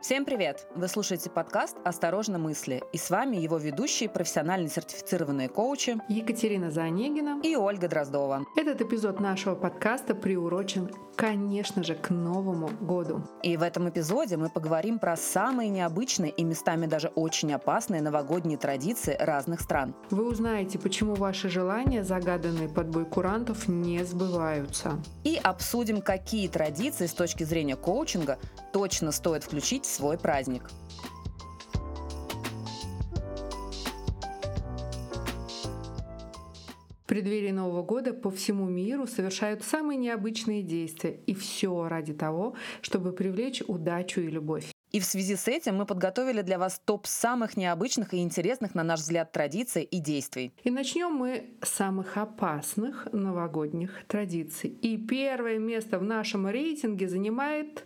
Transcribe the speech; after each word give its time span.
Всем 0.00 0.24
привет! 0.24 0.68
Вы 0.76 0.86
слушаете 0.86 1.28
подкаст 1.28 1.76
«Осторожно 1.84 2.38
мысли» 2.38 2.84
и 2.92 2.98
с 2.98 3.10
вами 3.10 3.36
его 3.36 3.56
ведущие 3.56 4.08
профессионально 4.08 4.68
сертифицированные 4.68 5.48
коучи 5.48 5.96
Екатерина 6.08 6.70
Заонегина 6.70 7.40
и 7.42 7.56
Ольга 7.56 7.88
Дроздова. 7.88 8.44
Этот 8.56 8.80
эпизод 8.80 9.18
нашего 9.18 9.56
подкаста 9.56 10.14
приурочен, 10.14 10.88
конечно 11.16 11.82
же, 11.82 11.96
к 11.96 12.10
Новому 12.10 12.68
году. 12.80 13.24
И 13.42 13.56
в 13.56 13.62
этом 13.62 13.88
эпизоде 13.88 14.36
мы 14.36 14.50
поговорим 14.50 15.00
про 15.00 15.16
самые 15.16 15.68
необычные 15.68 16.30
и 16.30 16.44
местами 16.44 16.86
даже 16.86 17.08
очень 17.08 17.52
опасные 17.52 18.00
новогодние 18.00 18.56
традиции 18.56 19.16
разных 19.18 19.60
стран. 19.60 19.96
Вы 20.10 20.28
узнаете, 20.28 20.78
почему 20.78 21.16
ваши 21.16 21.48
желания, 21.48 22.04
загаданные 22.04 22.68
под 22.68 22.88
бой 22.88 23.04
курантов, 23.04 23.66
не 23.66 24.04
сбываются. 24.04 24.92
И 25.24 25.40
обсудим, 25.42 26.02
какие 26.02 26.46
традиции 26.46 27.06
с 27.06 27.14
точки 27.14 27.42
зрения 27.42 27.74
коучинга 27.74 28.38
точно 28.72 29.10
стоит 29.10 29.42
включить 29.42 29.87
свой 29.88 30.18
праздник. 30.18 30.70
В 37.02 37.08
преддверии 37.08 37.52
Нового 37.52 37.82
года 37.82 38.12
по 38.12 38.30
всему 38.30 38.66
миру 38.66 39.06
совершают 39.06 39.64
самые 39.64 39.96
необычные 39.96 40.62
действия. 40.62 41.18
И 41.26 41.34
все 41.34 41.88
ради 41.88 42.12
того, 42.12 42.54
чтобы 42.82 43.12
привлечь 43.12 43.62
удачу 43.66 44.20
и 44.20 44.28
любовь. 44.28 44.70
И 44.90 45.00
в 45.00 45.04
связи 45.04 45.36
с 45.36 45.48
этим 45.48 45.76
мы 45.76 45.86
подготовили 45.86 46.40
для 46.42 46.58
вас 46.58 46.80
топ 46.82 47.06
самых 47.06 47.56
необычных 47.56 48.14
и 48.14 48.22
интересных, 48.22 48.74
на 48.74 48.82
наш 48.82 49.00
взгляд, 49.00 49.32
традиций 49.32 49.84
и 49.84 49.98
действий. 50.00 50.52
И 50.64 50.70
начнем 50.70 51.12
мы 51.12 51.50
с 51.62 51.68
самых 51.68 52.16
опасных 52.16 53.06
новогодних 53.12 54.04
традиций. 54.06 54.70
И 54.70 54.96
первое 54.96 55.58
место 55.58 55.98
в 55.98 56.04
нашем 56.04 56.48
рейтинге 56.48 57.08
занимает 57.08 57.84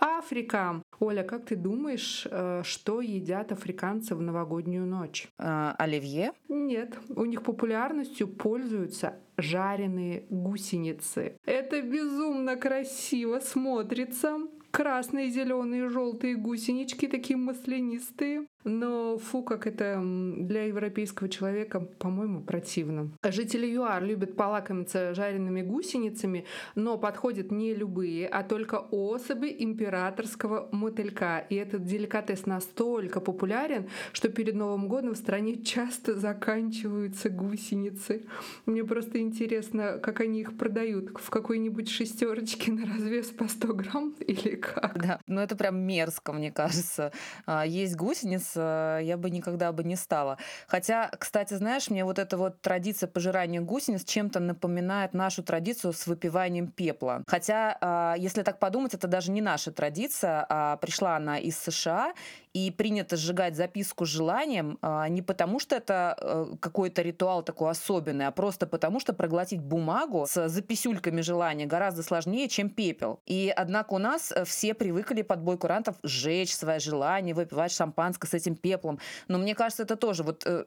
Африка. 0.00 0.82
Оля, 1.00 1.22
как 1.22 1.44
ты 1.44 1.56
думаешь, 1.56 2.26
э, 2.30 2.62
что 2.64 3.00
едят 3.00 3.52
африканцы 3.52 4.14
в 4.14 4.20
новогоднюю 4.20 4.86
ночь? 4.86 5.28
А, 5.38 5.74
оливье? 5.78 6.32
Нет, 6.48 6.98
у 7.08 7.24
них 7.24 7.42
популярностью 7.42 8.28
пользуются 8.28 9.16
жареные 9.36 10.24
гусеницы. 10.30 11.36
Это 11.44 11.82
безумно 11.82 12.56
красиво 12.56 13.40
смотрится. 13.40 14.38
Красные, 14.70 15.30
зеленые, 15.30 15.88
желтые 15.88 16.36
гусенички, 16.36 17.06
такие 17.06 17.36
маслянистые. 17.38 18.46
Но 18.64 19.18
фу, 19.18 19.42
как 19.42 19.66
это 19.66 20.00
для 20.02 20.64
европейского 20.64 21.28
человека, 21.28 21.80
по-моему, 21.80 22.42
противно. 22.42 23.10
Жители 23.22 23.66
ЮАР 23.66 24.04
любят 24.04 24.36
полакомиться 24.36 25.14
жареными 25.14 25.62
гусеницами, 25.62 26.44
но 26.74 26.98
подходят 26.98 27.50
не 27.50 27.74
любые, 27.74 28.26
а 28.26 28.42
только 28.42 28.76
особи 28.90 29.54
императорского 29.58 30.68
мотылька. 30.72 31.46
И 31.48 31.54
этот 31.54 31.84
деликатес 31.84 32.46
настолько 32.46 33.20
популярен, 33.20 33.88
что 34.12 34.28
перед 34.28 34.54
Новым 34.54 34.88
годом 34.88 35.14
в 35.14 35.18
стране 35.18 35.62
часто 35.62 36.14
заканчиваются 36.14 37.30
гусеницы. 37.30 38.24
Мне 38.66 38.84
просто 38.84 39.20
интересно, 39.20 39.98
как 39.98 40.20
они 40.20 40.40
их 40.40 40.56
продают. 40.56 41.10
В 41.18 41.30
какой-нибудь 41.30 41.88
шестерочке 41.88 42.72
на 42.72 42.86
развес 42.86 43.26
по 43.26 43.46
100 43.46 43.74
грамм 43.74 44.14
или 44.18 44.56
как? 44.56 45.00
Да, 45.00 45.20
ну 45.26 45.40
это 45.40 45.56
прям 45.56 45.78
мерзко, 45.78 46.32
мне 46.32 46.50
кажется. 46.50 47.12
А, 47.46 47.64
есть 47.64 47.96
гусеницы, 47.96 48.47
я 48.56 49.16
бы 49.16 49.30
никогда 49.30 49.72
бы 49.72 49.84
не 49.84 49.96
стала. 49.96 50.38
Хотя, 50.66 51.10
кстати, 51.18 51.54
знаешь, 51.54 51.90
мне 51.90 52.04
вот 52.04 52.18
эта 52.18 52.36
вот 52.36 52.60
традиция 52.60 53.08
пожирания 53.08 53.60
гусениц 53.60 54.04
чем-то 54.04 54.40
напоминает 54.40 55.14
нашу 55.14 55.42
традицию 55.42 55.92
с 55.92 56.06
выпиванием 56.06 56.68
пепла. 56.68 57.22
Хотя, 57.26 57.76
а, 57.80 58.14
если 58.18 58.42
так 58.42 58.58
подумать, 58.58 58.94
это 58.94 59.08
даже 59.08 59.30
не 59.30 59.40
наша 59.40 59.72
традиция, 59.72 60.46
а 60.48 60.76
пришла 60.76 61.16
она 61.16 61.38
из 61.38 61.58
США, 61.58 62.12
и 62.52 62.70
принято 62.70 63.16
сжигать 63.16 63.56
записку 63.56 64.06
с 64.06 64.08
желанием 64.08 64.78
а, 64.82 65.08
не 65.08 65.22
потому, 65.22 65.58
что 65.58 65.76
это 65.76 66.16
э, 66.20 66.56
какой-то 66.60 67.02
ритуал 67.02 67.42
такой 67.42 67.70
особенный, 67.70 68.26
а 68.26 68.30
просто 68.30 68.66
потому, 68.66 69.00
что 69.00 69.12
проглотить 69.12 69.60
бумагу 69.60 70.26
с 70.28 70.48
записюльками 70.48 71.20
желания 71.20 71.66
гораздо 71.66 72.02
сложнее, 72.02 72.48
чем 72.48 72.70
пепел. 72.70 73.20
И 73.26 73.52
однако 73.54 73.94
у 73.94 73.98
нас 73.98 74.32
э, 74.32 74.44
все 74.44 74.74
привыкли 74.74 75.22
под 75.22 75.40
бой 75.40 75.58
курантов 75.58 75.96
сжечь 76.02 76.54
свое 76.54 76.80
желание, 76.80 77.34
выпивать 77.34 77.72
шампанское 77.72 78.28
с 78.28 78.34
этим 78.34 78.56
пеплом. 78.56 78.98
Но 79.28 79.38
мне 79.38 79.54
кажется, 79.54 79.82
это 79.82 79.96
тоже 79.96 80.22
вот 80.22 80.42
э, 80.46 80.64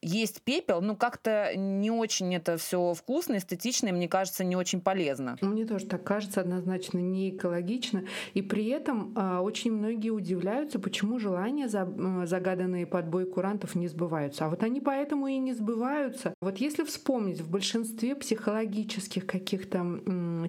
есть 0.00 0.42
пепел, 0.42 0.80
ну 0.80 0.96
как-то 0.96 1.52
не 1.56 1.90
очень 1.90 2.34
это 2.34 2.56
все 2.56 2.94
вкусно, 2.94 3.36
эстетично, 3.36 3.88
и 3.88 3.92
мне 3.92 4.08
кажется, 4.08 4.44
не 4.44 4.56
очень 4.56 4.80
полезно. 4.80 5.36
Мне 5.40 5.64
тоже 5.64 5.86
так 5.86 6.04
кажется, 6.04 6.40
однозначно 6.40 6.98
не 6.98 7.30
экологично. 7.30 8.04
И 8.34 8.42
при 8.42 8.66
этом 8.68 9.14
э, 9.16 9.38
очень 9.38 9.72
многие 9.72 10.10
удивляются, 10.10 10.78
почему 10.78 11.11
желания, 11.18 11.68
загаданные 11.68 12.86
под 12.86 13.08
бой 13.08 13.26
курантов, 13.26 13.74
не 13.74 13.88
сбываются. 13.88 14.46
А 14.46 14.48
вот 14.48 14.62
они 14.62 14.80
поэтому 14.80 15.26
и 15.26 15.38
не 15.38 15.52
сбываются. 15.52 16.34
Вот 16.40 16.58
если 16.58 16.84
вспомнить, 16.84 17.40
в 17.40 17.50
большинстве 17.50 18.14
психологических 18.14 19.26
каких-то 19.26 20.00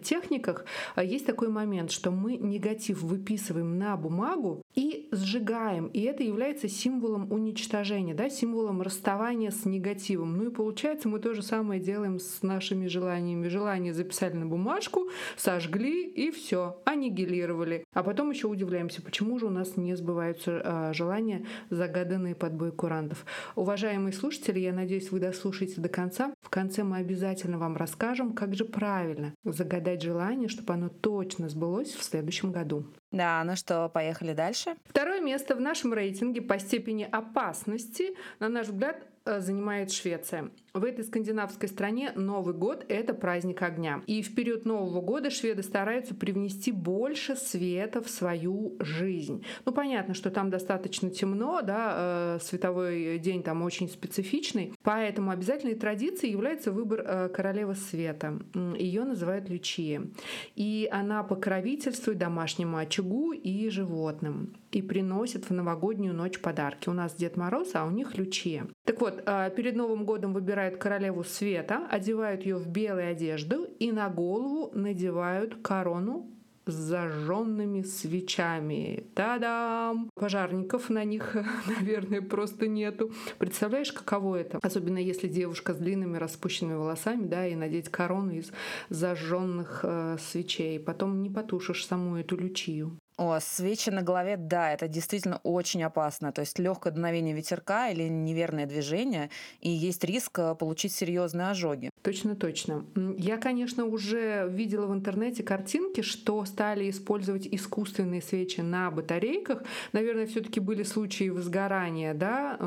техниках 0.03 0.65
а, 0.95 1.03
есть 1.03 1.25
такой 1.25 1.49
момент, 1.49 1.91
что 1.91 2.11
мы 2.11 2.37
негатив 2.37 3.01
выписываем 3.01 3.77
на 3.77 3.95
бумагу 3.97 4.61
и 4.75 5.07
сжигаем. 5.11 5.87
И 5.87 6.01
это 6.01 6.23
является 6.23 6.67
символом 6.67 7.31
уничтожения, 7.31 8.13
да, 8.13 8.29
символом 8.29 8.81
расставания 8.81 9.51
с 9.51 9.65
негативом. 9.65 10.37
Ну 10.37 10.49
и 10.49 10.53
получается, 10.53 11.09
мы 11.09 11.19
то 11.19 11.33
же 11.33 11.41
самое 11.41 11.81
делаем 11.81 12.19
с 12.19 12.41
нашими 12.41 12.87
желаниями. 12.87 13.47
Желания 13.47 13.93
записали 13.93 14.33
на 14.33 14.45
бумажку, 14.45 15.09
сожгли 15.37 16.05
и 16.05 16.31
все, 16.31 16.81
аннигилировали. 16.85 17.85
А 17.93 18.03
потом 18.03 18.31
еще 18.31 18.47
удивляемся, 18.47 19.01
почему 19.01 19.39
же 19.39 19.47
у 19.47 19.49
нас 19.49 19.77
не 19.77 19.95
сбываются 19.95 20.52
желания, 20.93 21.45
загаданные 21.69 22.35
под 22.35 22.53
бой 22.53 22.71
курантов. 22.71 23.25
Уважаемые 23.55 24.13
слушатели, 24.13 24.59
я 24.59 24.73
надеюсь, 24.73 25.11
вы 25.11 25.19
дослушаете 25.19 25.79
до 25.81 25.89
конца. 25.89 26.33
В 26.41 26.49
конце 26.49 26.83
мы 26.83 26.97
обязательно 26.97 27.57
вам 27.57 27.77
расскажем, 27.77 28.33
как 28.33 28.53
же 28.55 28.65
правильно 28.65 29.33
загадать 29.43 30.01
желание, 30.01 30.49
чтобы 30.49 30.73
оно 30.73 30.89
точно 30.89 31.49
сбылось 31.49 31.93
в 31.93 32.03
следующем 32.03 32.51
году. 32.51 32.85
Да, 33.11 33.43
ну 33.43 33.55
что, 33.55 33.89
поехали 33.89 34.33
дальше? 34.33 34.75
Второе 34.85 35.21
место 35.21 35.55
в 35.55 35.61
нашем 35.61 35.93
рейтинге 35.93 36.41
по 36.41 36.57
степени 36.57 37.07
опасности, 37.09 38.15
на 38.39 38.49
наш 38.49 38.67
взгляд, 38.67 39.03
занимает 39.25 39.91
Швеция. 39.91 40.51
В 40.73 40.83
этой 40.83 41.05
скандинавской 41.05 41.69
стране 41.69 42.11
Новый 42.15 42.55
год— 42.55 42.83
это 42.89 43.13
праздник 43.13 43.61
огня. 43.61 44.01
И 44.07 44.23
в 44.23 44.33
период 44.33 44.65
Нового 44.65 45.01
года 45.01 45.29
шведы 45.29 45.61
стараются 45.61 46.15
привнести 46.15 46.71
больше 46.71 47.35
света 47.35 48.01
в 48.01 48.09
свою 48.09 48.75
жизнь. 48.79 49.45
Ну, 49.65 49.71
понятно, 49.71 50.15
что 50.15 50.31
там 50.31 50.49
достаточно 50.49 51.11
темно, 51.11 51.61
да, 51.61 52.37
э, 52.37 52.39
световой 52.41 53.19
день 53.19 53.43
там 53.43 53.61
очень 53.61 53.87
специфичный, 53.87 54.73
поэтому 54.81 55.29
обязательной 55.29 55.75
традицией 55.75 56.31
является 56.31 56.71
выбор 56.71 57.03
э, 57.05 57.29
королевы 57.29 57.75
света. 57.75 58.39
Ее 58.75 59.03
называют 59.03 59.47
Лючия. 59.49 60.07
И 60.55 60.89
она 60.91 61.23
покровительствует 61.23 62.17
домашнему 62.17 62.77
очагу 62.77 63.31
и 63.31 63.69
животным 63.69 64.55
и 64.75 64.81
приносит 64.81 65.49
в 65.49 65.53
новогоднюю 65.53 66.13
ночь 66.13 66.39
подарки. 66.39 66.89
У 66.89 66.93
нас 66.93 67.15
Дед 67.15 67.37
Мороз, 67.37 67.71
а 67.73 67.85
у 67.85 67.91
них 67.91 68.17
Лючия. 68.17 68.67
Так 68.85 69.01
вот, 69.01 69.23
а, 69.25 69.49
перед 69.49 69.75
Новым 69.75 70.05
годом 70.05 70.33
выбирают 70.33 70.77
королеву 70.77 71.23
света, 71.23 71.87
одевают 71.89 72.45
ее 72.45 72.57
в 72.57 72.67
белую 72.67 73.11
одежду 73.11 73.67
и 73.79 73.91
на 73.91 74.09
голову 74.09 74.71
надевают 74.73 75.61
корону 75.61 76.29
с 76.65 76.73
зажженными 76.73 77.81
свечами. 77.81 79.05
Та-дам! 79.15 80.09
Пожарников 80.15 80.89
на 80.89 81.03
них, 81.03 81.35
наверное, 81.67 82.21
просто 82.21 82.67
нету. 82.67 83.11
Представляешь, 83.37 83.91
каково 83.91 84.37
это? 84.37 84.59
Особенно 84.61 84.97
если 84.97 85.27
девушка 85.27 85.73
с 85.73 85.77
длинными 85.77 86.17
распущенными 86.17 86.75
волосами, 86.75 87.25
да, 87.25 87.47
и 87.47 87.55
надеть 87.55 87.89
корону 87.89 88.31
из 88.31 88.51
зажженных 88.89 89.81
э, 89.83 90.17
свечей. 90.19 90.79
Потом 90.79 91.21
не 91.21 91.29
потушишь 91.29 91.85
саму 91.85 92.17
эту 92.17 92.37
лючию. 92.37 92.97
О, 93.15 93.39
свечи 93.39 93.91
на 93.91 94.01
голове, 94.01 94.37
да, 94.37 94.71
это 94.71 94.87
действительно 94.87 95.39
очень 95.43 95.83
опасно. 95.83 96.31
То 96.31 96.41
есть 96.41 96.57
легкое 96.57 96.91
дуновение 96.91 97.35
ветерка 97.35 97.89
или 97.89 98.07
неверное 98.07 98.65
движение, 98.65 99.29
и 99.61 99.69
есть 99.69 100.03
риск 100.03 100.39
э, 100.39 100.55
получить 100.55 100.93
серьезные 100.93 101.49
ожоги. 101.49 101.91
Точно, 102.01 102.35
точно. 102.35 102.85
Я, 103.17 103.37
конечно, 103.37 103.85
уже 103.85 104.47
видела 104.49 104.87
в 104.87 104.93
интернете 104.93 105.43
картинки, 105.43 106.01
что 106.01 106.43
стали 106.45 106.89
использовать 106.89 107.47
искусственные 107.47 108.21
свечи 108.21 108.61
на 108.61 108.89
батарейках. 108.89 109.63
Наверное, 109.91 110.25
все-таки 110.25 110.59
были 110.59 110.81
случаи 110.81 111.29
возгорания, 111.29 112.15
да? 112.15 112.57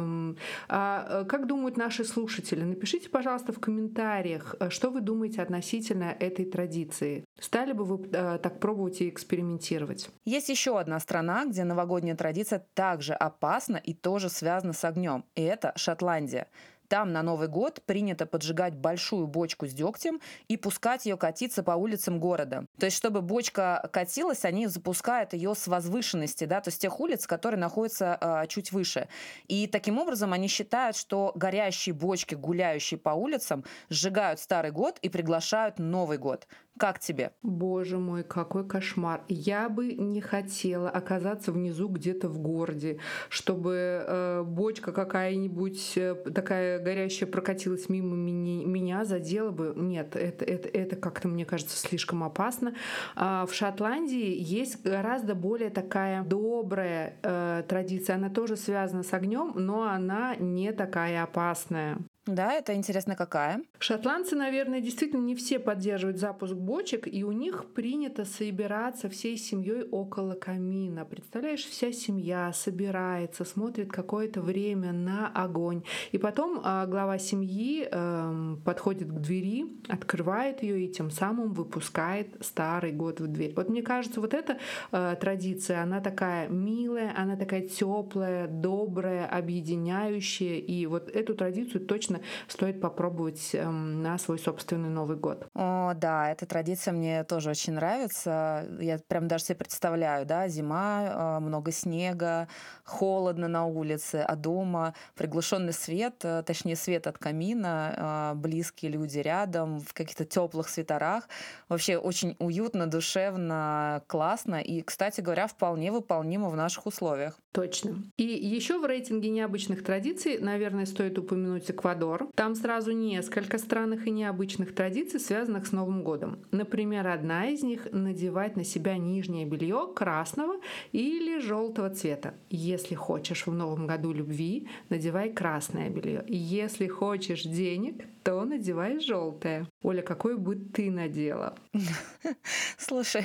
А 0.68 1.22
э, 1.22 1.24
как 1.26 1.48
думают 1.48 1.76
наши 1.76 2.04
слушатели? 2.04 2.62
Напишите, 2.62 3.08
пожалуйста, 3.08 3.52
в 3.52 3.58
комментариях, 3.58 4.54
э, 4.60 4.70
что 4.70 4.90
вы 4.90 5.00
думаете 5.00 5.42
относительно 5.42 6.16
этой 6.20 6.44
традиции. 6.44 7.24
Стали 7.40 7.72
бы 7.72 7.84
вы 7.84 7.98
так 8.06 8.60
пробовать 8.60 9.00
и 9.00 9.08
экспериментировать? 9.08 10.08
Есть 10.36 10.50
еще 10.50 10.78
одна 10.78 11.00
страна, 11.00 11.46
где 11.46 11.64
новогодняя 11.64 12.14
традиция 12.14 12.62
также 12.74 13.14
опасна 13.14 13.78
и 13.78 13.94
тоже 13.94 14.28
связана 14.28 14.74
с 14.74 14.84
огнем, 14.84 15.24
и 15.34 15.42
это 15.42 15.72
Шотландия. 15.76 16.48
Там 16.88 17.12
на 17.12 17.22
Новый 17.22 17.48
год 17.48 17.82
принято 17.84 18.26
поджигать 18.26 18.74
большую 18.74 19.26
бочку 19.26 19.66
с 19.66 19.72
дегтем 19.72 20.20
и 20.48 20.56
пускать 20.56 21.06
ее 21.06 21.16
катиться 21.16 21.62
по 21.62 21.72
улицам 21.72 22.20
города. 22.20 22.66
То 22.78 22.86
есть, 22.86 22.96
чтобы 22.96 23.22
бочка 23.22 23.88
катилась, 23.92 24.44
они 24.44 24.66
запускают 24.66 25.32
ее 25.32 25.54
с 25.54 25.66
возвышенности, 25.66 26.44
да, 26.44 26.60
то 26.60 26.68
есть 26.68 26.80
тех 26.80 27.00
улиц, 27.00 27.26
которые 27.26 27.58
находятся 27.60 28.18
э, 28.20 28.46
чуть 28.48 28.72
выше. 28.72 29.08
И 29.48 29.66
таким 29.66 29.98
образом 29.98 30.32
они 30.32 30.48
считают, 30.48 30.96
что 30.96 31.32
горящие 31.34 31.94
бочки, 31.94 32.34
гуляющие 32.34 32.98
по 32.98 33.10
улицам, 33.10 33.64
сжигают 33.88 34.40
Старый 34.40 34.70
год 34.70 34.98
и 35.02 35.08
приглашают 35.08 35.78
Новый 35.78 36.18
год. 36.18 36.46
Как 36.78 36.98
тебе? 36.98 37.32
Боже 37.42 37.96
мой, 37.96 38.22
какой 38.22 38.68
кошмар. 38.68 39.22
Я 39.28 39.70
бы 39.70 39.94
не 39.94 40.20
хотела 40.20 40.90
оказаться 40.90 41.50
внизу 41.50 41.88
где-то 41.88 42.28
в 42.28 42.38
городе, 42.38 42.98
чтобы 43.30 44.04
э, 44.06 44.42
бочка 44.42 44.92
какая-нибудь 44.92 45.92
э, 45.96 46.14
такая 46.34 46.75
горящая 46.78 47.28
прокатилась 47.28 47.88
мимо 47.88 48.16
меня, 48.16 48.66
меня, 48.66 49.04
задела 49.04 49.50
бы. 49.50 49.72
Нет, 49.76 50.16
это, 50.16 50.44
это, 50.44 50.68
это 50.68 50.96
как-то, 50.96 51.28
мне 51.28 51.44
кажется, 51.44 51.76
слишком 51.76 52.24
опасно. 52.24 52.74
А 53.14 53.46
в 53.46 53.54
Шотландии 53.54 54.36
есть 54.38 54.82
гораздо 54.82 55.34
более 55.34 55.70
такая 55.70 56.22
добрая 56.22 57.16
э, 57.22 57.62
традиция. 57.68 58.16
Она 58.16 58.30
тоже 58.30 58.56
связана 58.56 59.02
с 59.02 59.12
огнем, 59.12 59.52
но 59.54 59.82
она 59.88 60.36
не 60.36 60.72
такая 60.72 61.22
опасная. 61.22 61.98
Да, 62.26 62.54
это 62.54 62.74
интересно 62.74 63.14
какая. 63.14 63.62
Шотландцы, 63.78 64.34
наверное, 64.34 64.80
действительно 64.80 65.20
не 65.20 65.36
все 65.36 65.60
поддерживают 65.60 66.18
запуск 66.18 66.54
бочек, 66.54 67.06
и 67.06 67.22
у 67.22 67.30
них 67.30 67.66
принято 67.72 68.24
собираться 68.24 69.08
всей 69.08 69.36
семьей 69.36 69.84
около 69.84 70.34
камина. 70.34 71.04
Представляешь, 71.04 71.64
вся 71.64 71.92
семья 71.92 72.52
собирается, 72.52 73.44
смотрит 73.44 73.92
какое-то 73.92 74.40
время 74.40 74.92
на 74.92 75.28
огонь. 75.28 75.84
И 76.10 76.18
потом 76.18 76.58
э, 76.58 76.86
глава 76.88 77.18
семьи 77.18 77.86
э, 77.88 78.56
подходит 78.64 79.08
к 79.08 79.20
двери, 79.20 79.66
открывает 79.88 80.64
ее 80.64 80.84
и 80.84 80.92
тем 80.92 81.12
самым 81.12 81.52
выпускает 81.52 82.34
старый 82.40 82.90
год 82.90 83.20
в 83.20 83.28
дверь. 83.28 83.52
Вот 83.54 83.68
мне 83.68 83.82
кажется, 83.82 84.20
вот 84.20 84.34
эта 84.34 84.58
э, 84.90 85.14
традиция, 85.20 85.80
она 85.80 86.00
такая 86.00 86.48
милая, 86.48 87.14
она 87.16 87.36
такая 87.36 87.68
теплая, 87.68 88.48
добрая, 88.48 89.26
объединяющая. 89.26 90.58
И 90.58 90.86
вот 90.86 91.08
эту 91.08 91.36
традицию 91.36 91.86
точно 91.86 92.15
конечно, 92.16 92.20
стоит 92.48 92.80
попробовать 92.80 93.50
эм, 93.54 94.02
на 94.02 94.18
свой 94.18 94.38
собственный 94.38 94.88
Новый 94.88 95.16
год. 95.16 95.46
О, 95.54 95.92
да, 95.94 96.30
эта 96.30 96.46
традиция 96.46 96.92
мне 96.92 97.24
тоже 97.24 97.50
очень 97.50 97.74
нравится. 97.74 98.66
Я 98.80 98.98
прям 99.08 99.28
даже 99.28 99.44
себе 99.44 99.56
представляю, 99.56 100.26
да, 100.26 100.48
зима, 100.48 101.38
э, 101.38 101.40
много 101.40 101.72
снега, 101.72 102.48
холодно 102.84 103.48
на 103.48 103.66
улице, 103.66 104.24
а 104.26 104.36
дома 104.36 104.94
приглушенный 105.14 105.72
свет, 105.72 106.16
э, 106.24 106.42
точнее 106.46 106.76
свет 106.76 107.06
от 107.06 107.18
камина, 107.18 108.32
э, 108.34 108.38
близкие 108.38 108.90
люди 108.90 109.18
рядом, 109.18 109.80
в 109.80 109.92
каких-то 109.92 110.24
теплых 110.24 110.68
свитерах. 110.68 111.28
Вообще 111.68 111.96
очень 111.96 112.36
уютно, 112.38 112.86
душевно, 112.86 114.02
классно 114.06 114.56
и, 114.60 114.82
кстати 114.82 115.20
говоря, 115.20 115.46
вполне 115.46 115.92
выполнимо 115.92 116.48
в 116.48 116.56
наших 116.56 116.86
условиях. 116.86 117.38
Точно. 117.52 117.96
И 118.18 118.24
еще 118.24 118.78
в 118.78 118.84
рейтинге 118.84 119.30
необычных 119.30 119.82
традиций, 119.82 120.38
наверное, 120.38 120.86
стоит 120.86 121.18
упомянуть 121.18 121.70
Эквадор. 121.70 122.05
Там 122.34 122.54
сразу 122.54 122.92
несколько 122.92 123.58
странных 123.58 124.06
и 124.06 124.10
необычных 124.10 124.74
традиций, 124.74 125.20
связанных 125.20 125.66
с 125.66 125.72
Новым 125.72 126.02
годом. 126.02 126.38
Например, 126.50 127.06
одна 127.08 127.46
из 127.46 127.62
них— 127.62 127.88
надевать 127.92 128.56
на 128.56 128.64
себя 128.64 128.96
нижнее 128.96 129.46
белье 129.46 129.88
красного 129.94 130.54
или 130.92 131.38
желтого 131.38 131.90
цвета. 131.90 132.34
Если 132.50 132.94
хочешь 132.94 133.46
в 133.46 133.52
Новом 133.52 133.86
году 133.86 134.12
любви, 134.12 134.68
надевай 134.88 135.32
красное 135.32 135.90
белье. 135.90 136.24
Если 136.28 136.86
хочешь 136.86 137.42
денег, 137.42 138.04
то 138.26 138.44
надевай 138.44 138.98
желтое. 138.98 139.68
Оля, 139.84 140.02
какой 140.02 140.36
бы 140.36 140.56
ты 140.56 140.90
надела? 140.90 141.54
Слушай, 142.76 143.24